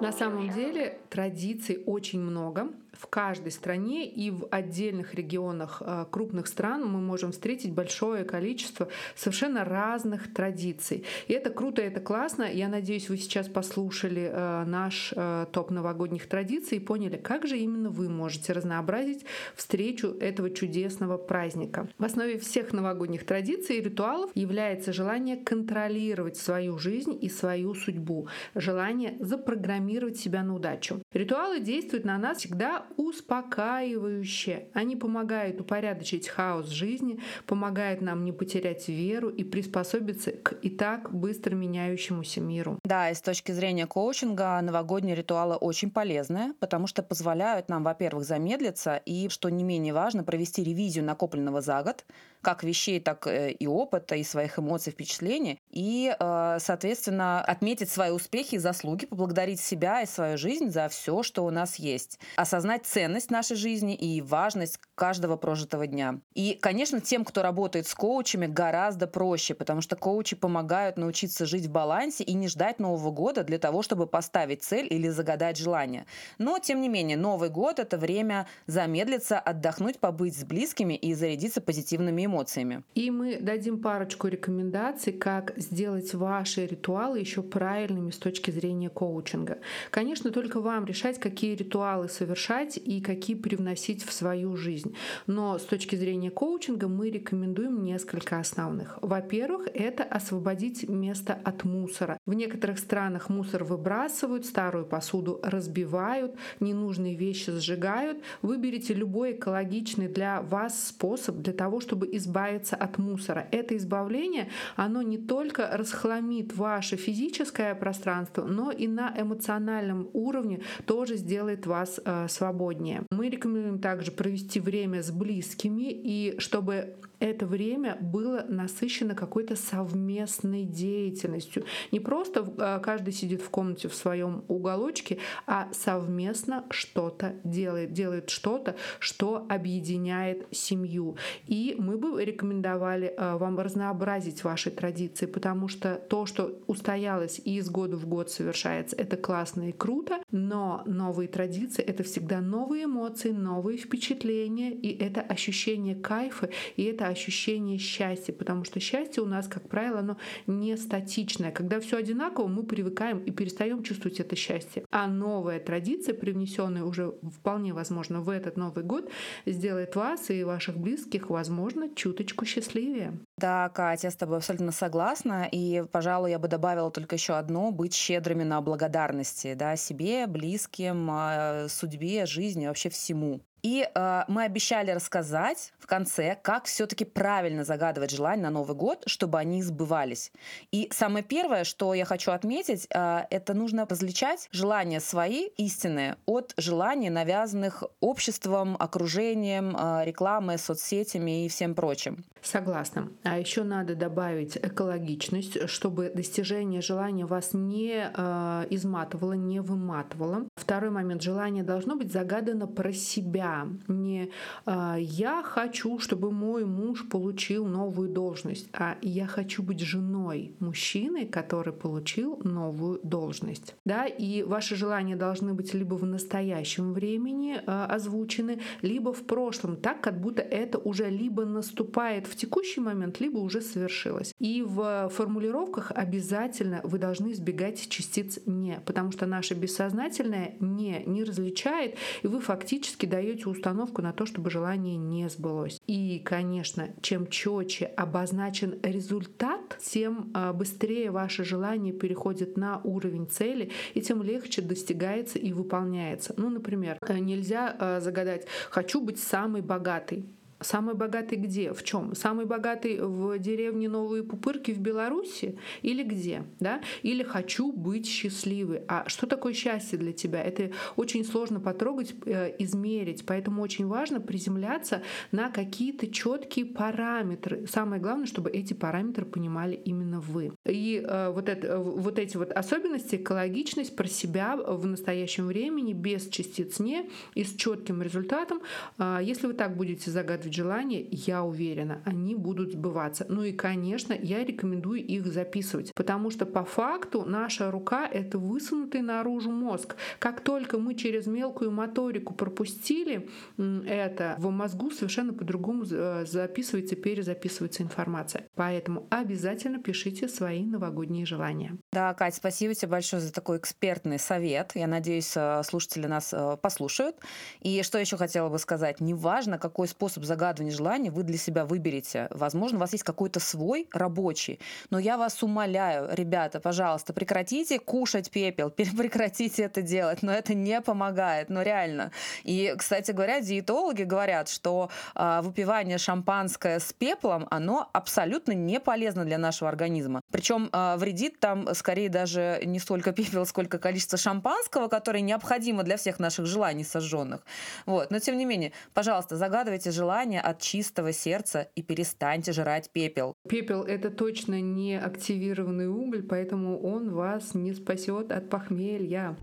На 0.00 0.12
самом 0.12 0.50
деле 0.50 0.98
традиций 1.08 1.82
очень 1.86 2.20
много 2.20 2.68
в 3.04 3.06
каждой 3.06 3.52
стране 3.52 4.06
и 4.08 4.30
в 4.30 4.48
отдельных 4.50 5.14
регионах 5.14 5.82
э, 5.84 6.06
крупных 6.10 6.46
стран 6.46 6.86
мы 6.86 7.00
можем 7.00 7.32
встретить 7.32 7.70
большое 7.72 8.24
количество 8.24 8.88
совершенно 9.14 9.62
разных 9.62 10.32
традиций. 10.32 11.04
И 11.28 11.34
это 11.34 11.50
круто, 11.50 11.82
это 11.82 12.00
классно. 12.00 12.44
Я 12.50 12.68
надеюсь, 12.68 13.10
вы 13.10 13.18
сейчас 13.18 13.48
послушали 13.48 14.30
э, 14.32 14.64
наш 14.64 15.12
э, 15.14 15.46
топ 15.52 15.70
новогодних 15.70 16.26
традиций 16.26 16.78
и 16.78 16.80
поняли, 16.80 17.18
как 17.18 17.46
же 17.46 17.58
именно 17.58 17.90
вы 17.90 18.08
можете 18.08 18.54
разнообразить 18.54 19.26
встречу 19.54 20.08
этого 20.20 20.48
чудесного 20.48 21.18
праздника. 21.18 21.86
В 21.98 22.04
основе 22.04 22.38
всех 22.38 22.72
новогодних 22.72 23.26
традиций 23.26 23.76
и 23.76 23.82
ритуалов 23.82 24.30
является 24.34 24.94
желание 24.94 25.36
контролировать 25.36 26.38
свою 26.38 26.78
жизнь 26.78 27.18
и 27.20 27.28
свою 27.28 27.74
судьбу, 27.74 28.28
желание 28.54 29.16
запрограммировать 29.20 30.16
себя 30.16 30.42
на 30.42 30.54
удачу. 30.54 31.02
Ритуалы 31.12 31.60
действуют 31.60 32.06
на 32.06 32.16
нас 32.16 32.38
всегда 32.38 32.86
успокаивающие. 32.96 34.68
Они 34.72 34.96
помогают 34.96 35.60
упорядочить 35.60 36.28
хаос 36.28 36.68
жизни, 36.68 37.20
помогают 37.46 38.00
нам 38.00 38.24
не 38.24 38.32
потерять 38.32 38.88
веру 38.88 39.28
и 39.28 39.44
приспособиться 39.44 40.32
к 40.32 40.52
и 40.62 40.70
так 40.70 41.12
быстро 41.12 41.54
меняющемуся 41.54 42.40
миру. 42.40 42.78
Да, 42.84 43.10
и 43.10 43.14
с 43.14 43.20
точки 43.20 43.52
зрения 43.52 43.86
коучинга 43.86 44.60
новогодние 44.62 45.14
ритуалы 45.14 45.56
очень 45.56 45.90
полезны, 45.90 46.54
потому 46.60 46.86
что 46.86 47.02
позволяют 47.02 47.68
нам, 47.68 47.84
во-первых, 47.84 48.24
замедлиться 48.24 48.96
и, 48.96 49.28
что 49.28 49.48
не 49.48 49.64
менее 49.64 49.92
важно, 49.92 50.24
провести 50.24 50.62
ревизию 50.64 51.04
накопленного 51.04 51.60
за 51.60 51.82
год, 51.82 52.04
как 52.44 52.62
вещей, 52.62 53.00
так 53.00 53.26
э, 53.26 53.50
и 53.50 53.66
опыта, 53.66 54.14
и 54.14 54.22
своих 54.22 54.58
эмоций, 54.58 54.92
впечатлений, 54.92 55.58
и, 55.70 56.14
э, 56.16 56.58
соответственно, 56.60 57.40
отметить 57.40 57.90
свои 57.90 58.10
успехи 58.10 58.54
и 58.54 58.58
заслуги, 58.58 59.06
поблагодарить 59.06 59.60
себя 59.60 60.02
и 60.02 60.06
свою 60.06 60.38
жизнь 60.38 60.70
за 60.70 60.88
все, 60.88 61.24
что 61.24 61.44
у 61.44 61.50
нас 61.50 61.76
есть. 61.76 62.20
Осознать 62.36 62.86
ценность 62.86 63.30
нашей 63.30 63.56
жизни 63.56 63.94
и 63.94 64.20
важность 64.20 64.78
каждого 64.94 65.36
прожитого 65.36 65.86
дня. 65.86 66.20
И, 66.34 66.56
конечно, 66.60 67.00
тем, 67.00 67.24
кто 67.24 67.42
работает 67.42 67.88
с 67.88 67.94
коучами, 67.94 68.46
гораздо 68.46 69.06
проще, 69.06 69.54
потому 69.54 69.80
что 69.80 69.96
коучи 69.96 70.36
помогают 70.36 70.96
научиться 70.96 71.46
жить 71.46 71.66
в 71.66 71.70
балансе 71.70 72.22
и 72.22 72.34
не 72.34 72.48
ждать 72.48 72.78
Нового 72.78 73.10
года 73.10 73.42
для 73.42 73.58
того, 73.58 73.82
чтобы 73.82 74.06
поставить 74.06 74.62
цель 74.62 74.86
или 74.90 75.08
загадать 75.08 75.56
желание. 75.56 76.06
Но, 76.38 76.58
тем 76.58 76.80
не 76.80 76.88
менее, 76.88 77.16
Новый 77.16 77.48
год— 77.48 77.78
это 77.80 77.96
время 77.96 78.46
замедлиться, 78.66 79.38
отдохнуть, 79.38 79.98
побыть 79.98 80.38
с 80.38 80.44
близкими 80.44 80.94
и 80.94 81.14
зарядиться 81.14 81.60
позитивными 81.60 82.26
эмоциями 82.26 82.33
эмоциями. 82.34 82.82
И 82.94 83.10
мы 83.10 83.38
дадим 83.40 83.80
парочку 83.80 84.28
рекомендаций, 84.28 85.12
как 85.12 85.52
сделать 85.56 86.12
ваши 86.14 86.66
ритуалы 86.66 87.20
еще 87.20 87.42
правильными 87.42 88.10
с 88.10 88.18
точки 88.18 88.50
зрения 88.50 88.90
коучинга. 88.90 89.58
Конечно, 89.90 90.30
только 90.30 90.60
вам 90.60 90.84
решать, 90.84 91.18
какие 91.18 91.54
ритуалы 91.54 92.08
совершать 92.08 92.76
и 92.76 93.00
какие 93.00 93.36
привносить 93.36 94.04
в 94.04 94.12
свою 94.12 94.56
жизнь. 94.56 94.94
Но 95.26 95.58
с 95.58 95.62
точки 95.62 95.96
зрения 95.96 96.30
коучинга 96.30 96.88
мы 96.88 97.10
рекомендуем 97.10 97.82
несколько 97.82 98.40
основных. 98.40 98.98
Во-первых, 99.00 99.68
это 99.72 100.02
освободить 100.02 100.88
место 100.88 101.38
от 101.44 101.64
мусора. 101.64 102.18
В 102.26 102.34
некоторых 102.34 102.78
странах 102.78 103.28
мусор 103.28 103.64
выбрасывают, 103.64 104.46
старую 104.46 104.86
посуду 104.86 105.40
разбивают, 105.42 106.34
ненужные 106.60 107.14
вещи 107.14 107.50
сжигают. 107.52 108.18
Выберите 108.42 108.94
любой 108.94 109.32
экологичный 109.32 110.08
для 110.08 110.42
вас 110.42 110.88
способ 110.88 111.36
для 111.36 111.52
того, 111.52 111.80
чтобы 111.80 112.08
избавиться 112.12 112.23
избавиться 112.24 112.76
от 112.76 112.98
мусора. 112.98 113.46
Это 113.50 113.76
избавление, 113.76 114.48
оно 114.76 115.02
не 115.02 115.18
только 115.18 115.70
расхламит 115.72 116.56
ваше 116.56 116.96
физическое 116.96 117.74
пространство, 117.74 118.44
но 118.44 118.70
и 118.70 118.88
на 118.88 119.14
эмоциональном 119.16 120.08
уровне 120.12 120.60
тоже 120.86 121.16
сделает 121.16 121.66
вас 121.66 122.00
э, 122.04 122.26
свободнее. 122.28 123.02
Мы 123.10 123.28
рекомендуем 123.28 123.78
также 123.78 124.10
провести 124.10 124.60
время 124.60 125.02
с 125.02 125.10
близкими 125.10 125.90
и 125.90 126.38
чтобы 126.38 126.96
это 127.20 127.46
время 127.46 127.96
было 128.00 128.44
насыщено 128.48 129.14
какой-то 129.14 129.56
совместной 129.56 130.64
деятельностью. 130.64 131.64
Не 131.92 132.00
просто 132.00 132.46
а, 132.58 132.78
каждый 132.78 133.12
сидит 133.12 133.42
в 133.42 133.50
комнате 133.50 133.88
в 133.88 133.94
своем 133.94 134.44
уголочке, 134.48 135.18
а 135.46 135.68
совместно 135.72 136.64
что-то 136.70 137.34
делает, 137.44 137.92
делает 137.92 138.30
что-то, 138.30 138.76
что 138.98 139.46
объединяет 139.48 140.46
семью. 140.50 141.16
И 141.46 141.76
мы 141.78 141.96
бы 141.98 142.24
рекомендовали 142.24 143.14
а, 143.16 143.38
вам 143.38 143.58
разнообразить 143.58 144.44
ваши 144.44 144.70
традиции, 144.70 145.26
потому 145.26 145.68
что 145.68 145.96
то, 145.96 146.26
что 146.26 146.58
устоялось 146.66 147.40
и 147.44 147.56
из 147.56 147.70
года 147.70 147.96
в 147.96 148.06
год 148.06 148.30
совершается, 148.30 148.96
это 148.96 149.16
классно 149.16 149.68
и 149.68 149.72
круто, 149.72 150.20
но 150.30 150.82
новые 150.86 151.28
традиции— 151.28 151.82
это 151.84 152.02
всегда 152.02 152.40
новые 152.40 152.84
эмоции, 152.84 153.30
новые 153.30 153.78
впечатления, 153.78 154.72
и 154.72 154.96
это 154.96 155.20
ощущение 155.20 155.94
кайфа, 155.94 156.50
и 156.76 156.84
это 156.84 157.06
ощущение 157.14 157.78
счастья, 157.78 158.32
потому 158.32 158.64
что 158.64 158.80
счастье 158.80 159.22
у 159.22 159.26
нас, 159.26 159.48
как 159.48 159.68
правило, 159.68 160.00
оно 160.00 160.16
не 160.46 160.76
статичное. 160.76 161.50
Когда 161.50 161.80
все 161.80 161.96
одинаково, 161.96 162.48
мы 162.48 162.62
привыкаем 162.64 163.18
и 163.18 163.30
перестаем 163.30 163.82
чувствовать 163.82 164.20
это 164.20 164.36
счастье. 164.36 164.84
А 164.90 165.06
новая 165.06 165.60
традиция, 165.60 166.14
привнесенная 166.14 166.84
уже 166.84 167.14
вполне 167.38 167.72
возможно 167.72 168.20
в 168.20 168.28
этот 168.28 168.56
Новый 168.56 168.84
год, 168.84 169.10
сделает 169.46 169.96
вас 169.96 170.30
и 170.30 170.44
ваших 170.44 170.76
близких, 170.76 171.30
возможно, 171.30 171.88
чуточку 171.94 172.44
счастливее. 172.44 173.12
Да, 173.38 173.68
Катя, 173.68 174.08
я 174.08 174.10
с 174.10 174.16
тобой 174.16 174.38
абсолютно 174.38 174.72
согласна. 174.72 175.48
И, 175.50 175.84
пожалуй, 175.90 176.30
я 176.30 176.38
бы 176.38 176.48
добавила 176.48 176.90
только 176.90 177.16
еще 177.16 177.34
одно— 177.34 177.70
быть 177.72 177.94
щедрыми 177.94 178.42
на 178.42 178.60
благодарности 178.60 179.54
да, 179.54 179.76
себе, 179.76 180.26
близким, 180.26 181.08
а, 181.10 181.66
судьбе, 181.68 182.26
жизни, 182.26 182.66
вообще 182.66 182.90
всему. 182.90 183.40
И 183.64 183.88
э, 183.92 184.24
мы 184.28 184.42
обещали 184.42 184.90
рассказать 184.90 185.72
в 185.78 185.86
конце, 185.86 186.36
как 186.42 186.66
все-таки 186.66 187.06
правильно 187.06 187.64
загадывать 187.64 188.10
желания 188.10 188.42
на 188.42 188.50
Новый 188.50 188.76
год, 188.76 189.02
чтобы 189.06 189.38
они 189.38 189.62
сбывались. 189.62 190.32
И 190.70 190.90
самое 190.92 191.24
первое, 191.24 191.64
что 191.64 191.94
я 191.94 192.04
хочу 192.04 192.32
отметить, 192.32 192.86
э, 192.90 193.24
это 193.30 193.54
нужно 193.54 193.86
различать 193.86 194.48
желания 194.52 195.00
свои 195.00 195.46
истинные 195.56 196.16
от 196.26 196.52
желаний, 196.58 197.08
навязанных 197.08 197.84
обществом, 198.00 198.76
окружением, 198.78 199.74
э, 199.74 200.04
рекламой, 200.04 200.58
соцсетями 200.58 201.46
и 201.46 201.48
всем 201.48 201.74
прочим. 201.74 202.22
Согласна. 202.44 203.08
А 203.22 203.38
еще 203.38 203.62
надо 203.62 203.94
добавить 203.94 204.58
экологичность, 204.58 205.66
чтобы 205.68 206.12
достижение 206.14 206.82
желания 206.82 207.24
вас 207.24 207.54
не 207.54 208.12
э, 208.14 208.66
изматывало, 208.68 209.32
не 209.32 209.60
выматывало. 209.60 210.46
Второй 210.54 210.90
момент. 210.90 211.22
Желание 211.22 211.64
должно 211.64 211.96
быть 211.96 212.12
загадано 212.12 212.66
про 212.66 212.92
себя. 212.92 213.66
Не 213.88 214.30
э, 214.66 214.96
«я 214.98 215.42
хочу, 215.42 215.98
чтобы 215.98 216.30
мой 216.32 216.66
муж 216.66 217.08
получил 217.08 217.66
новую 217.66 218.10
должность», 218.10 218.68
а 218.74 218.98
«я 219.00 219.26
хочу 219.26 219.62
быть 219.62 219.80
женой 219.80 220.54
мужчины, 220.60 221.26
который 221.26 221.72
получил 221.72 222.40
новую 222.44 223.00
должность». 223.02 223.74
Да? 223.86 224.04
И 224.04 224.42
ваши 224.42 224.76
желания 224.76 225.16
должны 225.16 225.54
быть 225.54 225.72
либо 225.72 225.94
в 225.94 226.04
настоящем 226.04 226.92
времени 226.92 227.56
э, 227.56 227.86
озвучены, 227.86 228.60
либо 228.82 229.14
в 229.14 229.22
прошлом, 229.26 229.76
так, 229.76 230.02
как 230.02 230.20
будто 230.20 230.42
это 230.42 230.78
уже 230.78 231.08
либо 231.08 231.46
наступает 231.46 232.26
в 232.26 232.33
текущий 232.34 232.80
момент, 232.80 233.20
либо 233.20 233.38
уже 233.38 233.60
совершилось. 233.60 234.34
И 234.38 234.62
в 234.62 235.10
формулировках 235.12 235.92
обязательно 235.94 236.80
вы 236.82 236.98
должны 236.98 237.32
избегать 237.32 237.88
частиц 237.88 238.38
«не», 238.46 238.80
потому 238.84 239.12
что 239.12 239.26
наше 239.26 239.54
бессознательное 239.54 240.56
«не» 240.60 241.02
не 241.06 241.24
различает, 241.24 241.96
и 242.22 242.26
вы 242.26 242.40
фактически 242.40 243.06
даете 243.06 243.48
установку 243.48 244.02
на 244.02 244.12
то, 244.12 244.26
чтобы 244.26 244.50
желание 244.50 244.96
не 244.96 245.28
сбылось. 245.28 245.80
И, 245.86 246.20
конечно, 246.24 246.88
чем 247.00 247.26
четче 247.26 247.86
обозначен 247.86 248.78
результат, 248.82 249.78
тем 249.82 250.30
а, 250.34 250.52
быстрее 250.52 251.10
ваше 251.10 251.44
желание 251.44 251.92
переходит 251.92 252.56
на 252.56 252.80
уровень 252.84 253.28
цели, 253.28 253.70
и 253.94 254.00
тем 254.00 254.22
легче 254.22 254.62
достигается 254.62 255.38
и 255.38 255.52
выполняется. 255.52 256.34
Ну, 256.36 256.50
например, 256.50 256.98
э, 257.00 257.18
нельзя 257.18 257.76
э, 257.78 258.00
загадать 258.00 258.46
«хочу 258.70 259.00
быть 259.00 259.18
самой 259.18 259.62
богатой». 259.62 260.26
Самый 260.64 260.94
богатый 260.94 261.36
где? 261.36 261.74
В 261.74 261.82
чем? 261.84 262.14
Самый 262.14 262.46
богатый 262.46 262.98
в 262.98 263.38
деревне 263.38 263.88
Новые 263.90 264.22
Пупырки 264.22 264.72
в 264.72 264.78
Беларуси? 264.78 265.58
Или 265.82 266.02
где? 266.02 266.44
Да? 266.58 266.80
Или 267.02 267.22
хочу 267.22 267.70
быть 267.70 268.06
счастливой. 268.06 268.80
А 268.88 269.06
что 269.06 269.26
такое 269.26 269.52
счастье 269.52 269.98
для 269.98 270.12
тебя? 270.12 270.42
Это 270.42 270.70
очень 270.96 271.22
сложно 271.24 271.60
потрогать, 271.60 272.14
э, 272.24 272.54
измерить. 272.58 273.26
Поэтому 273.26 273.60
очень 273.62 273.86
важно 273.86 274.20
приземляться 274.20 275.02
на 275.32 275.50
какие-то 275.50 276.06
четкие 276.06 276.64
параметры. 276.64 277.66
Самое 277.66 278.00
главное, 278.00 278.26
чтобы 278.26 278.50
эти 278.50 278.72
параметры 278.72 279.26
понимали 279.26 279.74
именно 279.74 280.20
вы. 280.20 280.52
И 280.64 281.04
э, 281.06 281.30
вот, 281.30 281.48
это, 281.48 281.78
вот 281.78 282.18
эти 282.18 282.36
вот 282.36 282.50
особенности, 282.50 283.16
экологичность 283.16 283.94
про 283.94 284.06
себя 284.06 284.56
в 284.56 284.86
настоящем 284.86 285.46
времени, 285.46 285.92
без 285.92 286.28
частиц 286.28 286.78
«не» 286.78 287.10
и 287.34 287.44
с 287.44 287.54
четким 287.54 288.02
результатом. 288.02 288.60
Э, 288.98 289.18
если 289.22 289.46
вы 289.46 289.52
так 289.52 289.76
будете 289.76 290.10
загадывать 290.10 290.54
желания, 290.54 291.06
я 291.10 291.44
уверена, 291.44 292.00
они 292.04 292.34
будут 292.34 292.72
сбываться. 292.72 293.26
Ну 293.28 293.42
и, 293.42 293.52
конечно, 293.52 294.14
я 294.18 294.42
рекомендую 294.42 295.04
их 295.04 295.26
записывать, 295.26 295.92
потому 295.94 296.30
что 296.30 296.46
по 296.46 296.64
факту 296.64 297.24
наша 297.26 297.70
рука— 297.70 298.08
это 298.12 298.38
высунутый 298.38 299.02
наружу 299.02 299.50
мозг. 299.50 299.96
Как 300.18 300.40
только 300.40 300.78
мы 300.78 300.94
через 300.94 301.26
мелкую 301.26 301.72
моторику 301.72 302.32
пропустили 302.32 303.28
это, 303.58 304.36
в 304.38 304.50
мозгу 304.50 304.90
совершенно 304.90 305.34
по-другому 305.34 305.84
э, 305.90 306.24
записывается, 306.26 306.96
перезаписывается 306.96 307.82
информация. 307.82 308.46
Поэтому 308.54 309.06
обязательно 309.10 309.78
пишите 309.78 310.28
свои 310.28 310.53
новогодние 310.62 311.26
желания. 311.26 311.76
Да, 311.92 312.14
Кать, 312.14 312.34
спасибо 312.34 312.74
тебе 312.74 312.88
большое 312.88 313.20
за 313.20 313.32
такой 313.32 313.58
экспертный 313.58 314.18
совет. 314.18 314.72
Я 314.74 314.86
надеюсь, 314.86 315.32
э, 315.36 315.62
слушатели 315.64 316.06
нас 316.06 316.32
э, 316.32 316.56
послушают. 316.60 317.16
И 317.60 317.82
что 317.82 317.98
еще 317.98 318.16
хотела 318.16 318.48
бы 318.48 318.58
сказать? 318.58 319.00
Неважно, 319.00 319.58
какой 319.58 319.88
способ 319.88 320.24
загадывания 320.24 320.72
желаний 320.72 321.10
вы 321.10 321.22
для 321.22 321.38
себя 321.38 321.64
выберете. 321.64 322.28
Возможно, 322.30 322.78
у 322.78 322.80
вас 322.80 322.92
есть 322.92 323.04
какой-то 323.04 323.40
свой 323.40 323.88
рабочий. 323.92 324.60
Но 324.90 324.98
я 324.98 325.16
вас 325.16 325.42
умоляю, 325.42 326.08
ребята, 326.12 326.60
пожалуйста, 326.60 327.12
прекратите 327.12 327.78
кушать 327.78 328.30
пепел, 328.30 328.70
прекратите 328.76 329.62
это 329.62 329.82
делать. 329.82 330.22
Но 330.22 330.32
это 330.32 330.54
не 330.54 330.80
помогает, 330.80 331.48
но 331.50 331.62
реально. 331.62 332.12
И, 332.42 332.74
кстати 332.76 333.10
говоря, 333.10 333.40
диетологи 333.40 334.02
говорят, 334.02 334.48
что 334.48 334.90
э, 335.14 335.40
выпивание 335.42 335.98
шампанское 335.98 336.78
с 336.78 336.92
пеплом, 336.92 337.46
оно 337.50 337.88
абсолютно 337.92 338.52
не 338.52 338.80
полезно 338.80 339.24
для 339.24 339.38
нашего 339.38 339.68
организма. 339.68 340.20
Причем 340.30 340.43
э, 340.50 340.96
вредит 340.96 341.40
там 341.40 341.74
скорее 341.74 342.08
даже 342.08 342.60
не 342.64 342.78
столько 342.78 343.12
пепел, 343.24 343.46
сколько 343.46 343.78
количество 343.78 344.18
шампанского, 344.18 344.88
которое 344.88 345.20
необходимо 345.20 345.82
для 345.82 345.96
всех 345.96 346.18
наших 346.18 346.46
желаний 346.46 346.84
сожженных. 346.84 347.40
Вот. 347.86 348.10
Но 348.10 348.18
тем 348.18 348.38
не 348.38 348.44
менее, 348.44 348.72
пожалуйста, 348.92 349.36
загадывайте 349.36 349.90
желание 349.90 350.40
от 350.40 350.60
чистого 350.60 351.12
сердца 351.12 351.68
и 351.74 351.82
перестаньте 351.82 352.52
жрать 352.52 352.90
пепел. 352.90 353.34
Пепел— 353.48 353.82
это 353.84 354.10
точно 354.10 354.60
не 354.60 354.98
активированный 354.98 355.88
уголь, 355.88 356.22
поэтому 356.22 356.80
он 356.80 357.10
вас 357.10 357.54
не 357.54 357.72
спасет 357.74 358.32
от 358.32 358.50
похмелья. 358.50 359.36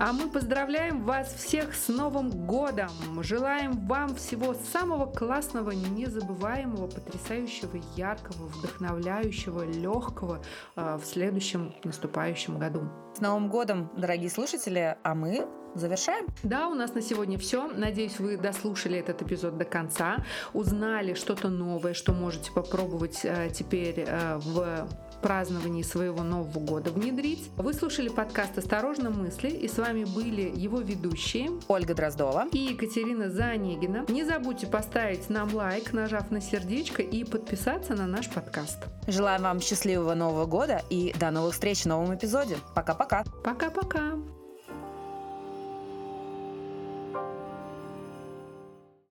А 0.00 0.12
мы 0.12 0.30
поздравляем 0.30 1.02
вас 1.04 1.34
всех 1.34 1.74
с 1.74 1.88
Новым 1.88 2.30
годом! 2.46 2.90
Желаем 3.22 3.86
вам 3.86 4.14
всего 4.14 4.54
самого 4.72 5.06
классного, 5.06 5.72
незабываемого, 5.72 6.86
потрясающего, 6.86 7.80
яркого, 7.96 8.46
вдохновляющего, 8.46 9.64
легкого 9.64 10.37
э, 10.76 10.96
в 10.96 11.04
следующем 11.04 11.74
наступающем 11.84 12.58
году. 12.58 12.88
С 13.14 13.20
Новым 13.20 13.48
годом, 13.48 13.90
дорогие 13.96 14.30
слушатели, 14.30 14.96
а 15.02 15.14
мы 15.14 15.46
завершаем. 15.74 16.26
Да, 16.42 16.68
у 16.68 16.74
нас 16.74 16.94
на 16.94 17.02
сегодня 17.02 17.38
все. 17.38 17.68
Надеюсь, 17.68 18.18
вы 18.18 18.36
дослушали 18.36 18.98
этот 18.98 19.22
эпизод 19.22 19.56
до 19.58 19.64
конца, 19.64 20.24
узнали 20.52 21.14
что-то 21.14 21.48
новое, 21.48 21.94
что 21.94 22.12
можете 22.12 22.52
попробовать 22.52 23.20
э, 23.24 23.50
теперь 23.52 24.04
э, 24.06 24.38
в 24.38 24.88
праздновании 25.22 25.82
своего 25.82 26.22
Нового 26.22 26.60
года 26.60 26.90
внедрить. 26.90 27.50
Вы 27.56 27.74
слушали 27.74 28.08
подкаст 28.08 28.56
«Осторожно 28.58 29.10
мысли» 29.10 29.48
и 29.48 29.68
с 29.68 29.78
вами 29.78 30.04
были 30.04 30.52
его 30.54 30.80
ведущие 30.80 31.50
Ольга 31.68 31.94
Дроздова 31.94 32.46
и 32.52 32.58
Екатерина 32.58 33.30
Занегина. 33.30 34.04
Не 34.08 34.24
забудьте 34.24 34.66
поставить 34.66 35.28
нам 35.28 35.52
лайк, 35.54 35.92
нажав 35.92 36.30
на 36.30 36.40
сердечко 36.40 37.02
и 37.02 37.24
подписаться 37.24 37.94
на 37.94 38.06
наш 38.06 38.30
подкаст. 38.30 38.78
Желаем 39.06 39.42
вам 39.42 39.60
счастливого 39.60 40.14
Нового 40.14 40.46
года 40.46 40.82
и 40.90 41.14
до 41.18 41.30
новых 41.30 41.54
встреч 41.54 41.82
в 41.82 41.86
новом 41.86 42.14
эпизоде. 42.14 42.56
Пока-пока. 42.74 43.24
Пока-пока. 43.42 44.12